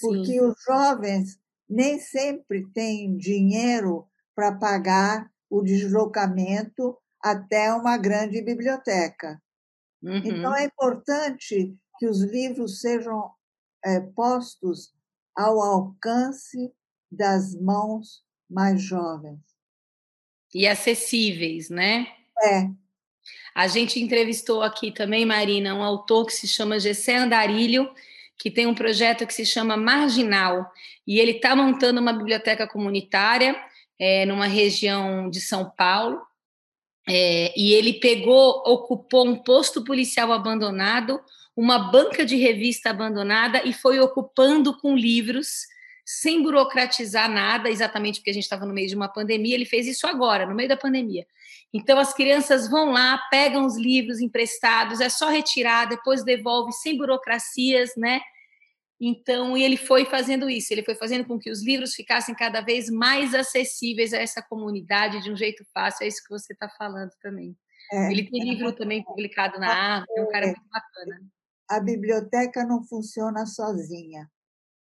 Porque 0.00 0.32
Sim. 0.32 0.40
os 0.40 0.54
jovens 0.64 1.38
nem 1.68 1.98
sempre 1.98 2.66
têm 2.72 3.16
dinheiro 3.16 4.08
para 4.34 4.52
pagar 4.52 5.30
o 5.50 5.62
deslocamento 5.62 6.96
até 7.20 7.72
uma 7.72 7.96
grande 7.96 8.42
biblioteca. 8.42 9.40
Então, 10.02 10.12
uhum. 10.12 10.38
Então, 10.38 10.56
é 10.56 10.64
importante 10.64 11.76
que 11.98 12.06
os 12.06 12.20
livros 12.22 12.80
sejam 12.80 13.30
é, 13.84 14.00
postos 14.00 14.92
ao 15.36 15.60
alcance 15.60 16.72
das 17.10 17.54
mãos 17.54 18.24
mais 18.50 18.82
jovens. 18.82 19.40
E 20.54 20.66
acessíveis, 20.66 21.70
né? 21.70 22.06
É. 22.42 22.68
A 23.54 23.68
gente 23.68 24.00
entrevistou 24.00 24.62
aqui 24.62 24.90
também, 24.90 25.24
Marina, 25.24 25.74
um 25.74 25.82
autor 25.82 26.26
que 26.26 26.32
se 26.32 26.48
chama 26.48 26.80
Gessé 26.80 27.16
Andarilho, 27.16 27.90
que 28.36 28.50
tem 28.50 28.66
um 28.66 28.74
projeto 28.74 29.26
que 29.26 29.32
se 29.32 29.46
chama 29.46 29.76
Marginal, 29.76 30.70
e 31.06 31.20
ele 31.20 31.32
está 31.32 31.54
montando 31.54 32.00
uma 32.00 32.12
biblioteca 32.12 32.66
comunitária 32.66 33.54
é, 34.02 34.26
numa 34.26 34.48
região 34.48 35.30
de 35.30 35.40
São 35.40 35.70
Paulo, 35.70 36.20
é, 37.08 37.54
e 37.56 37.72
ele 37.72 37.94
pegou, 37.94 38.60
ocupou 38.66 39.24
um 39.24 39.36
posto 39.36 39.84
policial 39.84 40.32
abandonado, 40.32 41.20
uma 41.56 41.78
banca 41.78 42.26
de 42.26 42.34
revista 42.34 42.90
abandonada 42.90 43.62
e 43.64 43.72
foi 43.72 44.00
ocupando 44.00 44.76
com 44.76 44.96
livros, 44.96 45.68
sem 46.04 46.42
burocratizar 46.42 47.30
nada, 47.30 47.70
exatamente 47.70 48.18
porque 48.18 48.30
a 48.30 48.34
gente 48.34 48.42
estava 48.42 48.66
no 48.66 48.74
meio 48.74 48.88
de 48.88 48.96
uma 48.96 49.06
pandemia. 49.06 49.54
Ele 49.54 49.64
fez 49.64 49.86
isso 49.86 50.04
agora, 50.08 50.46
no 50.46 50.54
meio 50.54 50.68
da 50.68 50.76
pandemia. 50.76 51.24
Então 51.72 51.96
as 51.96 52.12
crianças 52.12 52.68
vão 52.68 52.90
lá, 52.90 53.18
pegam 53.30 53.64
os 53.64 53.76
livros 53.76 54.18
emprestados, 54.18 55.00
é 55.00 55.08
só 55.08 55.28
retirar, 55.28 55.84
depois 55.84 56.24
devolve 56.24 56.72
sem 56.72 56.96
burocracias, 56.96 57.92
né? 57.96 58.20
Então, 59.04 59.56
ele 59.56 59.76
foi 59.76 60.04
fazendo 60.04 60.48
isso, 60.48 60.72
ele 60.72 60.84
foi 60.84 60.94
fazendo 60.94 61.26
com 61.26 61.36
que 61.36 61.50
os 61.50 61.60
livros 61.60 61.92
ficassem 61.92 62.32
cada 62.36 62.60
vez 62.60 62.88
mais 62.88 63.34
acessíveis 63.34 64.12
a 64.12 64.18
essa 64.18 64.40
comunidade 64.40 65.20
de 65.20 65.32
um 65.32 65.36
jeito 65.36 65.64
fácil. 65.74 66.04
É 66.04 66.06
isso 66.06 66.22
que 66.22 66.30
você 66.30 66.52
está 66.52 66.68
falando 66.68 67.10
também. 67.20 67.58
É, 67.90 68.12
ele 68.12 68.30
tem 68.30 68.40
é 68.40 68.44
livro 68.44 68.72
também 68.72 69.02
publicado 69.02 69.58
na 69.58 69.66
Árvore, 69.66 70.06
é 70.16 70.22
um 70.22 70.28
cara 70.28 70.46
muito 70.46 70.62
bacana. 70.70 71.20
A 71.68 71.80
biblioteca 71.80 72.64
não 72.64 72.84
funciona 72.84 73.44
sozinha, 73.44 74.30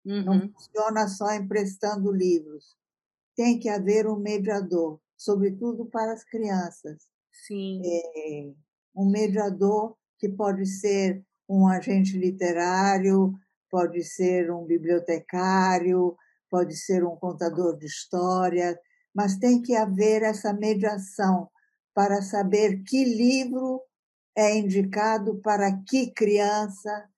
uhum. 0.03 0.25
não 0.25 0.41
funciona 0.41 1.07
só 1.07 1.33
emprestando 1.33 2.11
livros. 2.11 2.75
Tem 3.33 3.57
que 3.57 3.69
haver 3.69 4.07
um 4.07 4.17
mediador, 4.17 4.99
sobretudo 5.15 5.85
para 5.85 6.11
as 6.11 6.25
crianças. 6.25 7.07
Sim. 7.31 7.81
É, 7.85 8.51
um 8.93 9.09
mediador 9.09 9.95
que 10.19 10.27
pode 10.27 10.65
ser 10.65 11.23
um 11.47 11.65
agente 11.65 12.17
literário, 12.17 13.33
pode 13.71 14.03
ser 14.03 14.51
um 14.51 14.65
bibliotecário, 14.65 16.15
pode 16.49 16.75
ser 16.75 17.05
um 17.05 17.15
contador 17.15 17.77
de 17.77 17.85
história, 17.85 18.77
mas 19.15 19.37
tem 19.37 19.61
que 19.61 19.75
haver 19.75 20.21
essa 20.21 20.53
mediação 20.53 21.49
para 21.93 22.21
saber 22.21 22.83
que 22.83 23.03
livro 23.03 23.81
é 24.35 24.57
indicado 24.57 25.39
para 25.41 25.71
que 25.87 26.11
criança, 26.11 27.09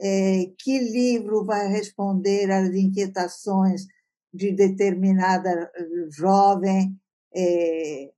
é, 0.00 0.52
que 0.58 0.78
livro 0.78 1.44
vai 1.44 1.68
responder 1.68 2.50
às 2.50 2.74
inquietações 2.74 3.86
de 4.32 4.52
determinada 4.52 5.70
eh, 5.74 6.10
jovem. 6.10 6.98
É, 7.34 8.10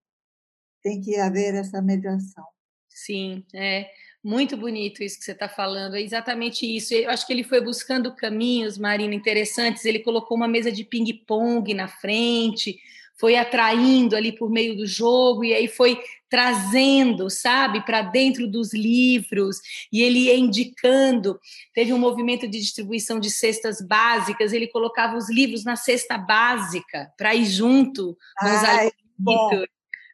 tem 0.82 1.00
que 1.00 1.16
haver 1.16 1.54
essa 1.54 1.80
mediação. 1.82 2.44
Sim, 2.88 3.44
é. 3.54 3.88
Muito 4.22 4.56
bonito 4.56 5.02
isso 5.02 5.18
que 5.18 5.24
você 5.24 5.32
está 5.32 5.48
falando, 5.48 5.94
é 5.94 6.02
exatamente 6.02 6.66
isso. 6.66 6.92
Eu 6.92 7.10
acho 7.10 7.26
que 7.26 7.32
ele 7.32 7.44
foi 7.44 7.60
buscando 7.60 8.14
caminhos, 8.14 8.76
Marina, 8.76 9.14
interessantes. 9.14 9.84
Ele 9.84 10.00
colocou 10.00 10.36
uma 10.36 10.48
mesa 10.48 10.72
de 10.72 10.84
ping-pong 10.84 11.72
na 11.72 11.86
frente, 11.86 12.78
foi 13.18 13.36
atraindo 13.36 14.16
ali 14.16 14.32
por 14.32 14.50
meio 14.50 14.76
do 14.76 14.86
jogo 14.86 15.44
e 15.44 15.54
aí 15.54 15.68
foi 15.68 16.00
trazendo, 16.28 17.30
sabe, 17.30 17.80
para 17.84 18.02
dentro 18.02 18.46
dos 18.46 18.74
livros 18.74 19.58
e 19.92 20.02
ele 20.02 20.24
ia 20.26 20.36
indicando. 20.36 21.38
Teve 21.72 21.92
um 21.92 21.98
movimento 21.98 22.46
de 22.46 22.58
distribuição 22.58 23.18
de 23.18 23.30
cestas 23.30 23.80
básicas, 23.80 24.52
ele 24.52 24.66
colocava 24.66 25.16
os 25.16 25.30
livros 25.30 25.64
na 25.64 25.76
cesta 25.76 26.18
básica 26.18 27.12
para 27.16 27.34
ir 27.34 27.46
junto 27.46 28.16
com 28.38 28.46
os. 28.46 29.68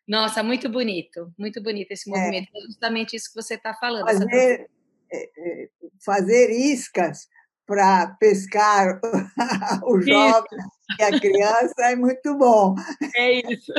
Nossa, 0.06 0.42
muito 0.42 0.68
bonito, 0.68 1.32
muito 1.38 1.62
bonito 1.62 1.92
esse 1.92 2.10
é. 2.10 2.12
movimento. 2.12 2.48
É, 2.54 2.60
justamente 2.66 3.16
isso 3.16 3.28
que 3.28 3.42
você 3.42 3.54
está 3.54 3.74
falando. 3.74 4.04
Fazer, 4.04 4.68
é, 5.10 5.30
é, 5.38 5.68
fazer 6.04 6.50
iscas 6.50 7.26
para 7.66 8.08
pescar 8.20 9.00
o 9.84 10.00
jovem 10.00 10.58
isso. 10.58 11.00
e 11.00 11.02
a 11.02 11.20
criança 11.20 11.82
é 11.90 11.96
muito 11.96 12.36
bom. 12.36 12.74
É 13.14 13.52
isso. 13.52 13.72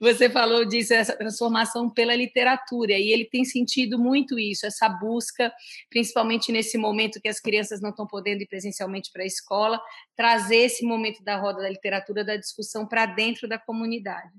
Você 0.00 0.28
falou 0.28 0.64
disso, 0.64 0.92
essa 0.92 1.16
transformação 1.16 1.88
pela 1.88 2.14
literatura, 2.14 2.92
e 2.92 3.10
ele 3.10 3.24
tem 3.24 3.44
sentido 3.44 3.98
muito 3.98 4.38
isso, 4.38 4.66
essa 4.66 4.88
busca, 4.88 5.52
principalmente 5.88 6.50
nesse 6.50 6.76
momento 6.76 7.20
que 7.20 7.28
as 7.28 7.40
crianças 7.40 7.80
não 7.80 7.90
estão 7.90 8.06
podendo 8.06 8.42
ir 8.42 8.46
presencialmente 8.46 9.10
para 9.12 9.22
a 9.22 9.26
escola, 9.26 9.80
trazer 10.16 10.56
esse 10.56 10.84
momento 10.84 11.22
da 11.22 11.36
roda 11.36 11.62
da 11.62 11.70
literatura, 11.70 12.24
da 12.24 12.36
discussão 12.36 12.86
para 12.86 13.06
dentro 13.06 13.48
da 13.48 13.58
comunidade. 13.58 14.32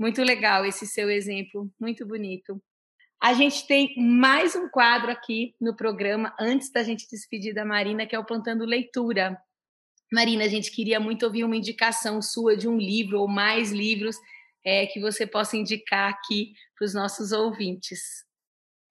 Muito 0.00 0.22
legal 0.22 0.64
esse 0.64 0.86
seu 0.86 1.10
exemplo, 1.10 1.70
muito 1.78 2.06
bonito. 2.06 2.58
A 3.22 3.34
gente 3.34 3.66
tem 3.66 3.94
mais 3.98 4.56
um 4.56 4.66
quadro 4.66 5.10
aqui 5.10 5.54
no 5.60 5.76
programa, 5.76 6.34
antes 6.40 6.72
da 6.72 6.82
gente 6.82 7.06
despedir 7.06 7.52
da 7.52 7.66
Marina, 7.66 8.06
que 8.06 8.16
é 8.16 8.18
o 8.18 8.24
Plantando 8.24 8.64
Leitura. 8.64 9.36
Marina, 10.10 10.44
a 10.44 10.48
gente 10.48 10.70
queria 10.70 10.98
muito 10.98 11.26
ouvir 11.26 11.44
uma 11.44 11.54
indicação 11.54 12.22
sua 12.22 12.56
de 12.56 12.66
um 12.66 12.78
livro 12.78 13.20
ou 13.20 13.28
mais 13.28 13.72
livros 13.72 14.16
é, 14.64 14.86
que 14.86 14.98
você 14.98 15.26
possa 15.26 15.58
indicar 15.58 16.10
aqui 16.10 16.54
para 16.78 16.86
os 16.86 16.94
nossos 16.94 17.30
ouvintes. 17.30 18.24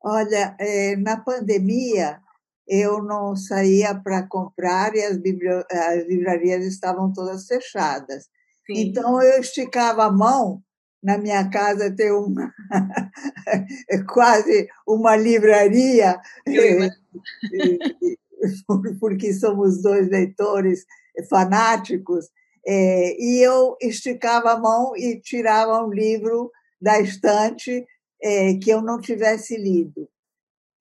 Olha, 0.04 0.56
é, 0.60 0.96
na 0.96 1.20
pandemia, 1.20 2.22
eu 2.68 3.02
não 3.04 3.36
saía 3.36 3.96
para 3.96 4.28
comprar 4.28 4.96
e 4.96 5.02
as, 5.02 5.18
as, 5.18 6.08
livrarias 6.08 6.64
estavam 6.66 7.12
todas 7.12 7.48
fechadas. 7.48 8.26
Sim. 8.68 8.74
Então, 8.78 9.20
eu 9.24 9.42
esticava 9.42 10.04
a 10.04 10.12
mão 10.12 10.64
na 11.02 11.18
minha 11.18 11.50
casa 11.50 11.90
tem 11.96 12.12
uma 12.12 12.54
quase 14.14 14.68
uma 14.88 15.16
livraria. 15.16 16.20
Porque 19.00 19.34
somos 19.34 19.82
dois 19.82 20.10
leitores 20.10 20.86
fanáticos 21.30 22.30
é, 22.66 23.22
e 23.22 23.42
eu 23.42 23.76
esticava 23.82 24.52
a 24.52 24.60
mão 24.60 24.96
e 24.96 25.20
tirava 25.20 25.84
um 25.84 25.92
livro 25.92 26.52
da 26.80 27.00
estante 27.00 27.86
é, 28.22 28.54
que 28.56 28.70
eu 28.70 28.82
não 28.82 29.00
tivesse 29.00 29.58
lido. 29.58 30.10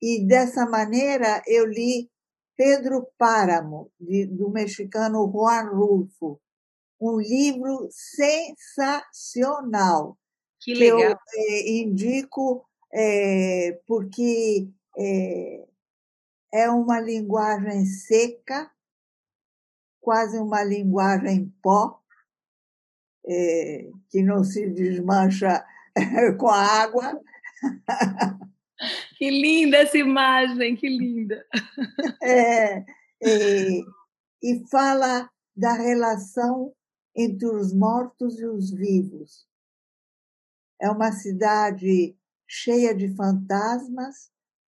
E 0.00 0.24
dessa 0.26 0.66
maneira 0.66 1.42
eu 1.46 1.66
li 1.66 2.09
Pedro 2.57 3.07
Páramo 3.16 3.90
do 3.98 4.50
mexicano 4.50 5.31
Juan 5.33 5.70
Rulfo 5.70 6.40
um 7.00 7.20
livro 7.20 7.88
sensacional. 7.90 10.18
Que 10.61 10.74
legal. 10.74 10.98
Que 10.98 11.04
eu 11.04 11.16
é, 11.34 11.70
indico 11.70 12.68
é, 12.92 13.80
porque 13.87 14.68
é, 14.96 15.68
é 16.52 16.68
uma 16.70 17.00
linguagem 17.00 17.87
seca, 17.87 18.70
quase 20.00 20.38
uma 20.38 20.64
linguagem 20.64 21.54
pó, 21.62 22.00
é, 23.26 23.90
que 24.11 24.22
não 24.22 24.42
se 24.42 24.68
desmancha 24.70 25.64
com 26.38 26.48
a 26.48 26.82
água. 26.82 27.20
Que 29.16 29.30
linda 29.30 29.78
essa 29.78 29.98
imagem, 29.98 30.76
que 30.76 30.88
linda! 30.88 31.44
É, 32.22 32.84
e, 33.20 33.84
e 34.42 34.64
fala 34.68 35.28
da 35.54 35.72
relação 35.72 36.72
entre 37.18 37.48
os 37.48 37.74
mortos 37.74 38.38
e 38.38 38.46
os 38.46 38.70
vivos. 38.70 39.44
É 40.81 40.88
uma 40.88 41.11
cidade 41.11 42.16
cheia 42.46 42.94
de 42.94 43.12
fantasmas 43.16 44.31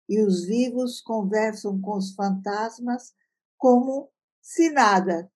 e 0.08 0.22
os 0.22 0.46
vivos 0.46 1.00
conversam 1.00 1.80
com 1.80 1.96
os 1.96 2.14
fantasmas 2.14 3.12
como 3.58 4.08
se 4.40 4.70
nada. 4.70 5.28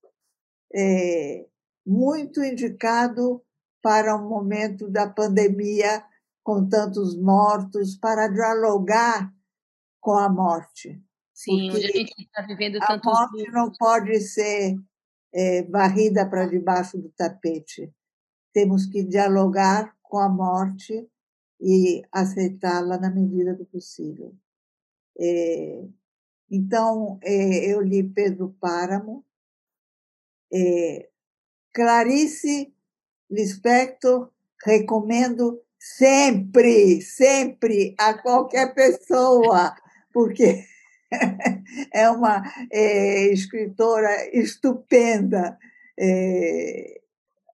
É 0.73 1.49
muito 1.85 2.45
indicado 2.45 3.43
para 3.83 4.15
o 4.15 4.29
momento 4.29 4.89
da 4.89 5.09
pandemia 5.09 6.05
com 6.45 6.69
tantos 6.69 7.17
mortos, 7.17 7.97
para 7.97 8.29
dialogar 8.29 9.35
com 10.01 10.13
a 10.13 10.29
morte. 10.29 11.03
Sim, 11.35 11.71
a 11.71 11.81
gente 11.81 12.15
está 12.19 12.43
vivendo 12.43 12.79
tantos. 12.79 13.13
A 13.13 13.21
morte 13.21 13.51
não 13.51 13.73
pode 13.73 14.21
ser 14.21 14.77
é, 15.33 15.63
varrida 15.65 16.29
para 16.29 16.47
debaixo 16.47 16.99
do 16.99 17.09
tapete. 17.11 17.93
Temos 18.53 18.87
que 18.87 19.03
dialogar 19.03 19.97
com 20.03 20.19
a 20.19 20.29
morte 20.29 21.09
e 21.61 22.03
aceitá-la 22.11 22.99
na 22.99 23.11
medida 23.11 23.55
do 23.55 23.65
possível. 23.67 24.35
É, 25.19 25.85
então, 26.51 27.19
é, 27.23 27.73
eu 27.73 27.81
li 27.81 28.03
Pedro 28.03 28.57
Páramo, 28.61 29.25
é, 30.53 31.09
Clarice 31.73 32.75
Lispector, 33.31 34.31
recomendo 34.65 35.63
sempre, 35.79 37.01
sempre 37.01 37.95
a 37.99 38.15
qualquer 38.15 38.75
pessoa, 38.75 39.75
porque 40.13 40.65
é 41.93 42.09
uma 42.11 42.43
é, 42.71 43.33
escritora 43.33 44.11
estupenda, 44.37 45.59
é, 45.99 47.01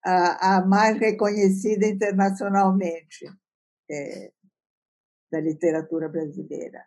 a, 0.05 0.57
a, 0.57 0.67
mais 0.67 0.99
reconhecida 0.99 1.87
internacionalmente 1.87 3.27
é, 3.91 4.31
da 5.31 5.41
literatura 5.41 6.09
brasileira. 6.09 6.85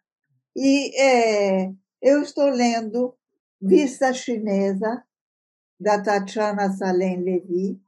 E 0.56 0.96
é, 1.00 1.74
eu 2.02 2.22
estou 2.22 2.50
lendo 2.50 3.16
Vista 3.62 4.14
Chinesa, 4.14 5.04
da 5.80 6.02
Tatiana 6.02 6.72
Salem 6.74 7.22
Levy, 7.22 7.82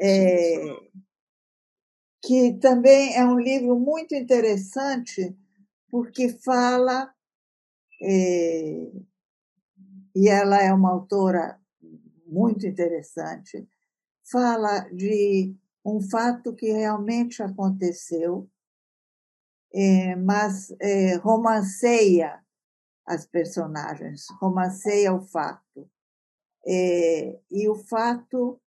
é, 0.00 0.56
que 2.22 2.54
também 2.54 3.14
é 3.14 3.24
um 3.24 3.38
livro 3.38 3.78
muito 3.78 4.14
interessante, 4.14 5.36
porque 5.90 6.30
fala 6.30 7.13
é, 8.02 8.92
e 10.14 10.28
ela 10.28 10.62
é 10.62 10.72
uma 10.72 10.90
autora 10.90 11.58
muito 12.26 12.66
interessante. 12.66 13.68
Fala 14.30 14.80
de 14.90 15.54
um 15.84 16.00
fato 16.00 16.54
que 16.54 16.70
realmente 16.72 17.42
aconteceu, 17.42 18.48
é, 19.72 20.16
mas 20.16 20.74
é, 20.80 21.16
romanceia 21.16 22.40
as 23.06 23.26
personagens, 23.26 24.26
romanceia 24.40 25.12
o 25.12 25.20
fato. 25.20 25.90
É, 26.66 27.38
e 27.50 27.68
o 27.68 27.74
fato 27.74 28.58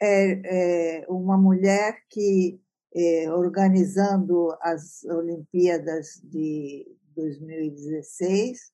é, 0.00 1.00
é 1.02 1.06
uma 1.08 1.36
mulher 1.36 2.02
que, 2.08 2.60
é, 2.94 3.30
organizando 3.30 4.56
as 4.62 5.04
Olimpíadas 5.04 6.20
de 6.24 6.97
2016, 7.18 8.72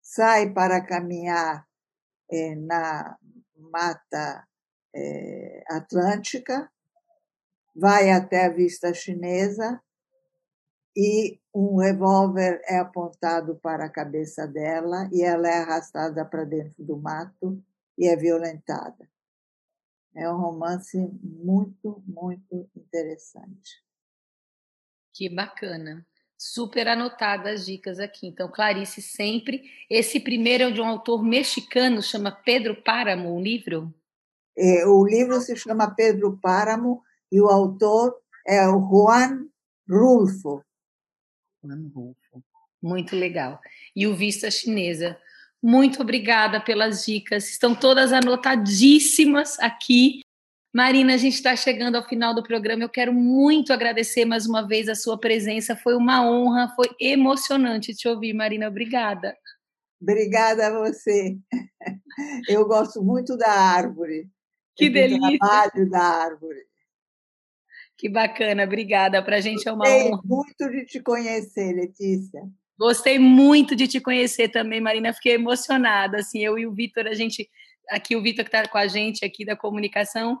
sai 0.00 0.50
para 0.52 0.80
caminhar 0.80 1.68
é, 2.30 2.54
na 2.54 3.18
Mata 3.54 4.48
é, 4.94 5.64
Atlântica, 5.68 6.70
vai 7.76 8.10
até 8.10 8.46
a 8.46 8.52
vista 8.52 8.94
chinesa 8.94 9.82
e 10.96 11.40
um 11.54 11.76
revólver 11.76 12.60
é 12.64 12.78
apontado 12.78 13.56
para 13.56 13.84
a 13.84 13.90
cabeça 13.90 14.46
dela 14.46 15.08
e 15.12 15.22
ela 15.22 15.48
é 15.48 15.58
arrastada 15.58 16.24
para 16.24 16.44
dentro 16.44 16.82
do 16.82 16.96
mato 16.96 17.62
e 17.98 18.08
é 18.08 18.16
violentada. 18.16 19.08
É 20.14 20.28
um 20.28 20.36
romance 20.36 20.98
muito, 21.22 22.02
muito 22.06 22.70
interessante. 22.76 23.82
Que 25.14 25.28
bacana. 25.28 26.06
Super 26.44 26.88
anotadas 26.88 27.60
as 27.60 27.66
dicas 27.66 28.00
aqui. 28.00 28.26
Então, 28.26 28.50
Clarice, 28.50 29.00
sempre. 29.00 29.62
Esse 29.88 30.18
primeiro 30.18 30.64
é 30.64 30.70
de 30.72 30.80
um 30.80 30.88
autor 30.88 31.22
mexicano, 31.22 32.02
chama 32.02 32.32
Pedro 32.32 32.74
Páramo, 32.82 33.32
o 33.32 33.40
livro? 33.40 33.94
É, 34.58 34.84
o 34.84 35.06
livro 35.06 35.40
se 35.40 35.54
chama 35.54 35.94
Pedro 35.94 36.36
Páramo 36.42 37.00
e 37.30 37.40
o 37.40 37.46
autor 37.46 38.20
é 38.44 38.66
o 38.68 38.80
Juan 38.80 39.46
Rulfo. 39.88 40.64
Juan 41.64 41.88
Rulfo. 41.94 42.44
Muito 42.82 43.14
legal. 43.14 43.60
E 43.94 44.08
o 44.08 44.16
Vista 44.16 44.50
Chinesa. 44.50 45.16
Muito 45.62 46.02
obrigada 46.02 46.60
pelas 46.60 47.04
dicas. 47.04 47.48
Estão 47.50 47.72
todas 47.72 48.12
anotadíssimas 48.12 49.60
aqui. 49.60 50.22
Marina, 50.72 51.14
a 51.14 51.16
gente 51.18 51.34
está 51.34 51.54
chegando 51.54 51.96
ao 51.96 52.02
final 52.02 52.34
do 52.34 52.42
programa. 52.42 52.82
Eu 52.82 52.88
quero 52.88 53.12
muito 53.12 53.74
agradecer 53.74 54.24
mais 54.24 54.46
uma 54.46 54.66
vez 54.66 54.88
a 54.88 54.94
sua 54.94 55.18
presença. 55.18 55.76
Foi 55.76 55.94
uma 55.94 56.26
honra, 56.26 56.72
foi 56.74 56.88
emocionante 56.98 57.94
te 57.94 58.08
ouvir, 58.08 58.32
Marina. 58.32 58.68
Obrigada. 58.68 59.36
Obrigada 60.00 60.68
a 60.68 60.70
você. 60.70 61.36
Eu 62.48 62.66
gosto 62.66 63.02
muito 63.02 63.36
da 63.36 63.50
árvore. 63.50 64.28
Que 64.74 64.88
delícia. 64.88 65.38
trabalho 65.38 65.90
da 65.90 66.00
árvore. 66.00 66.66
Que 67.98 68.08
bacana, 68.08 68.64
obrigada. 68.64 69.22
Para 69.22 69.36
a 69.36 69.40
gente 69.40 69.68
é 69.68 69.72
uma 69.72 69.86
honra. 69.86 70.22
muito 70.24 70.70
de 70.70 70.86
te 70.86 71.00
conhecer, 71.00 71.74
Letícia. 71.74 72.42
Gostei 72.78 73.18
muito 73.18 73.76
de 73.76 73.86
te 73.86 74.00
conhecer 74.00 74.48
também, 74.48 74.80
Marina. 74.80 75.12
Fiquei 75.12 75.34
emocionada. 75.34 76.18
Assim, 76.18 76.42
eu 76.42 76.58
e 76.58 76.66
o 76.66 76.72
Vitor, 76.72 77.06
a 77.06 77.14
gente 77.14 77.48
aqui 77.90 78.16
o 78.16 78.22
Vitor 78.22 78.44
que 78.44 78.48
está 78.48 78.68
com 78.68 78.78
a 78.78 78.86
gente 78.86 79.24
aqui 79.24 79.44
da 79.44 79.56
comunicação, 79.56 80.38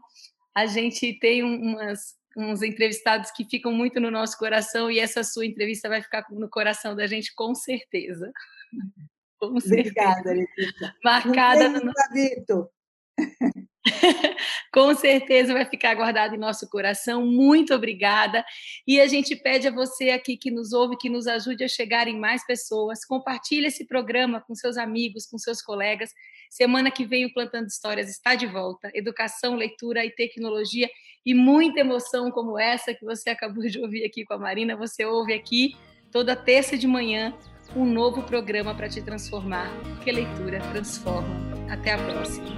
a 0.54 0.66
gente 0.66 1.18
tem 1.18 1.42
umas, 1.42 2.14
uns 2.36 2.62
entrevistados 2.62 3.30
que 3.30 3.44
ficam 3.44 3.72
muito 3.72 4.00
no 4.00 4.10
nosso 4.10 4.36
coração 4.38 4.90
e 4.90 4.98
essa 4.98 5.24
sua 5.24 5.46
entrevista 5.46 5.88
vai 5.88 6.02
ficar 6.02 6.24
no 6.30 6.48
coração 6.48 6.94
da 6.94 7.06
gente 7.06 7.34
com 7.34 7.54
certeza. 7.54 8.32
Com 9.38 9.58
certeza. 9.58 9.90
Obrigada, 9.90 10.32
Letícia. 10.32 10.94
Marcada 11.02 11.68
no... 11.68 11.92
Vitor. 12.12 12.70
Com 14.72 14.94
certeza 14.94 15.52
vai 15.52 15.64
ficar 15.64 15.94
guardado 15.94 16.36
em 16.36 16.38
nosso 16.38 16.68
coração. 16.70 17.26
Muito 17.26 17.74
obrigada. 17.74 18.44
E 18.86 19.00
a 19.00 19.08
gente 19.08 19.34
pede 19.34 19.66
a 19.66 19.72
você 19.72 20.10
aqui 20.10 20.36
que 20.36 20.50
nos 20.50 20.72
ouve, 20.72 20.96
que 20.96 21.10
nos 21.10 21.26
ajude 21.26 21.64
a 21.64 21.68
chegar 21.68 22.06
em 22.06 22.18
mais 22.18 22.46
pessoas. 22.46 23.04
Compartilhe 23.04 23.66
esse 23.66 23.84
programa 23.84 24.40
com 24.40 24.54
seus 24.54 24.76
amigos, 24.76 25.26
com 25.26 25.36
seus 25.38 25.60
colegas. 25.60 26.12
Semana 26.52 26.90
que 26.90 27.06
vem 27.06 27.24
o 27.24 27.32
Plantando 27.32 27.68
Histórias 27.68 28.10
está 28.10 28.34
de 28.34 28.46
volta. 28.46 28.90
Educação, 28.92 29.56
leitura 29.56 30.04
e 30.04 30.10
tecnologia 30.10 30.86
e 31.24 31.32
muita 31.32 31.80
emoção 31.80 32.30
como 32.30 32.58
essa 32.58 32.92
que 32.92 33.06
você 33.06 33.30
acabou 33.30 33.66
de 33.66 33.80
ouvir 33.80 34.04
aqui 34.04 34.22
com 34.22 34.34
a 34.34 34.38
Marina. 34.38 34.76
Você 34.76 35.02
ouve 35.02 35.32
aqui 35.32 35.74
toda 36.10 36.36
terça 36.36 36.76
de 36.76 36.86
manhã 36.86 37.34
um 37.74 37.86
novo 37.86 38.22
programa 38.24 38.74
para 38.74 38.86
te 38.86 39.00
transformar, 39.00 39.72
porque 39.94 40.12
leitura 40.12 40.60
transforma. 40.72 41.40
Até 41.70 41.92
a 41.92 41.96
próxima. 41.96 42.54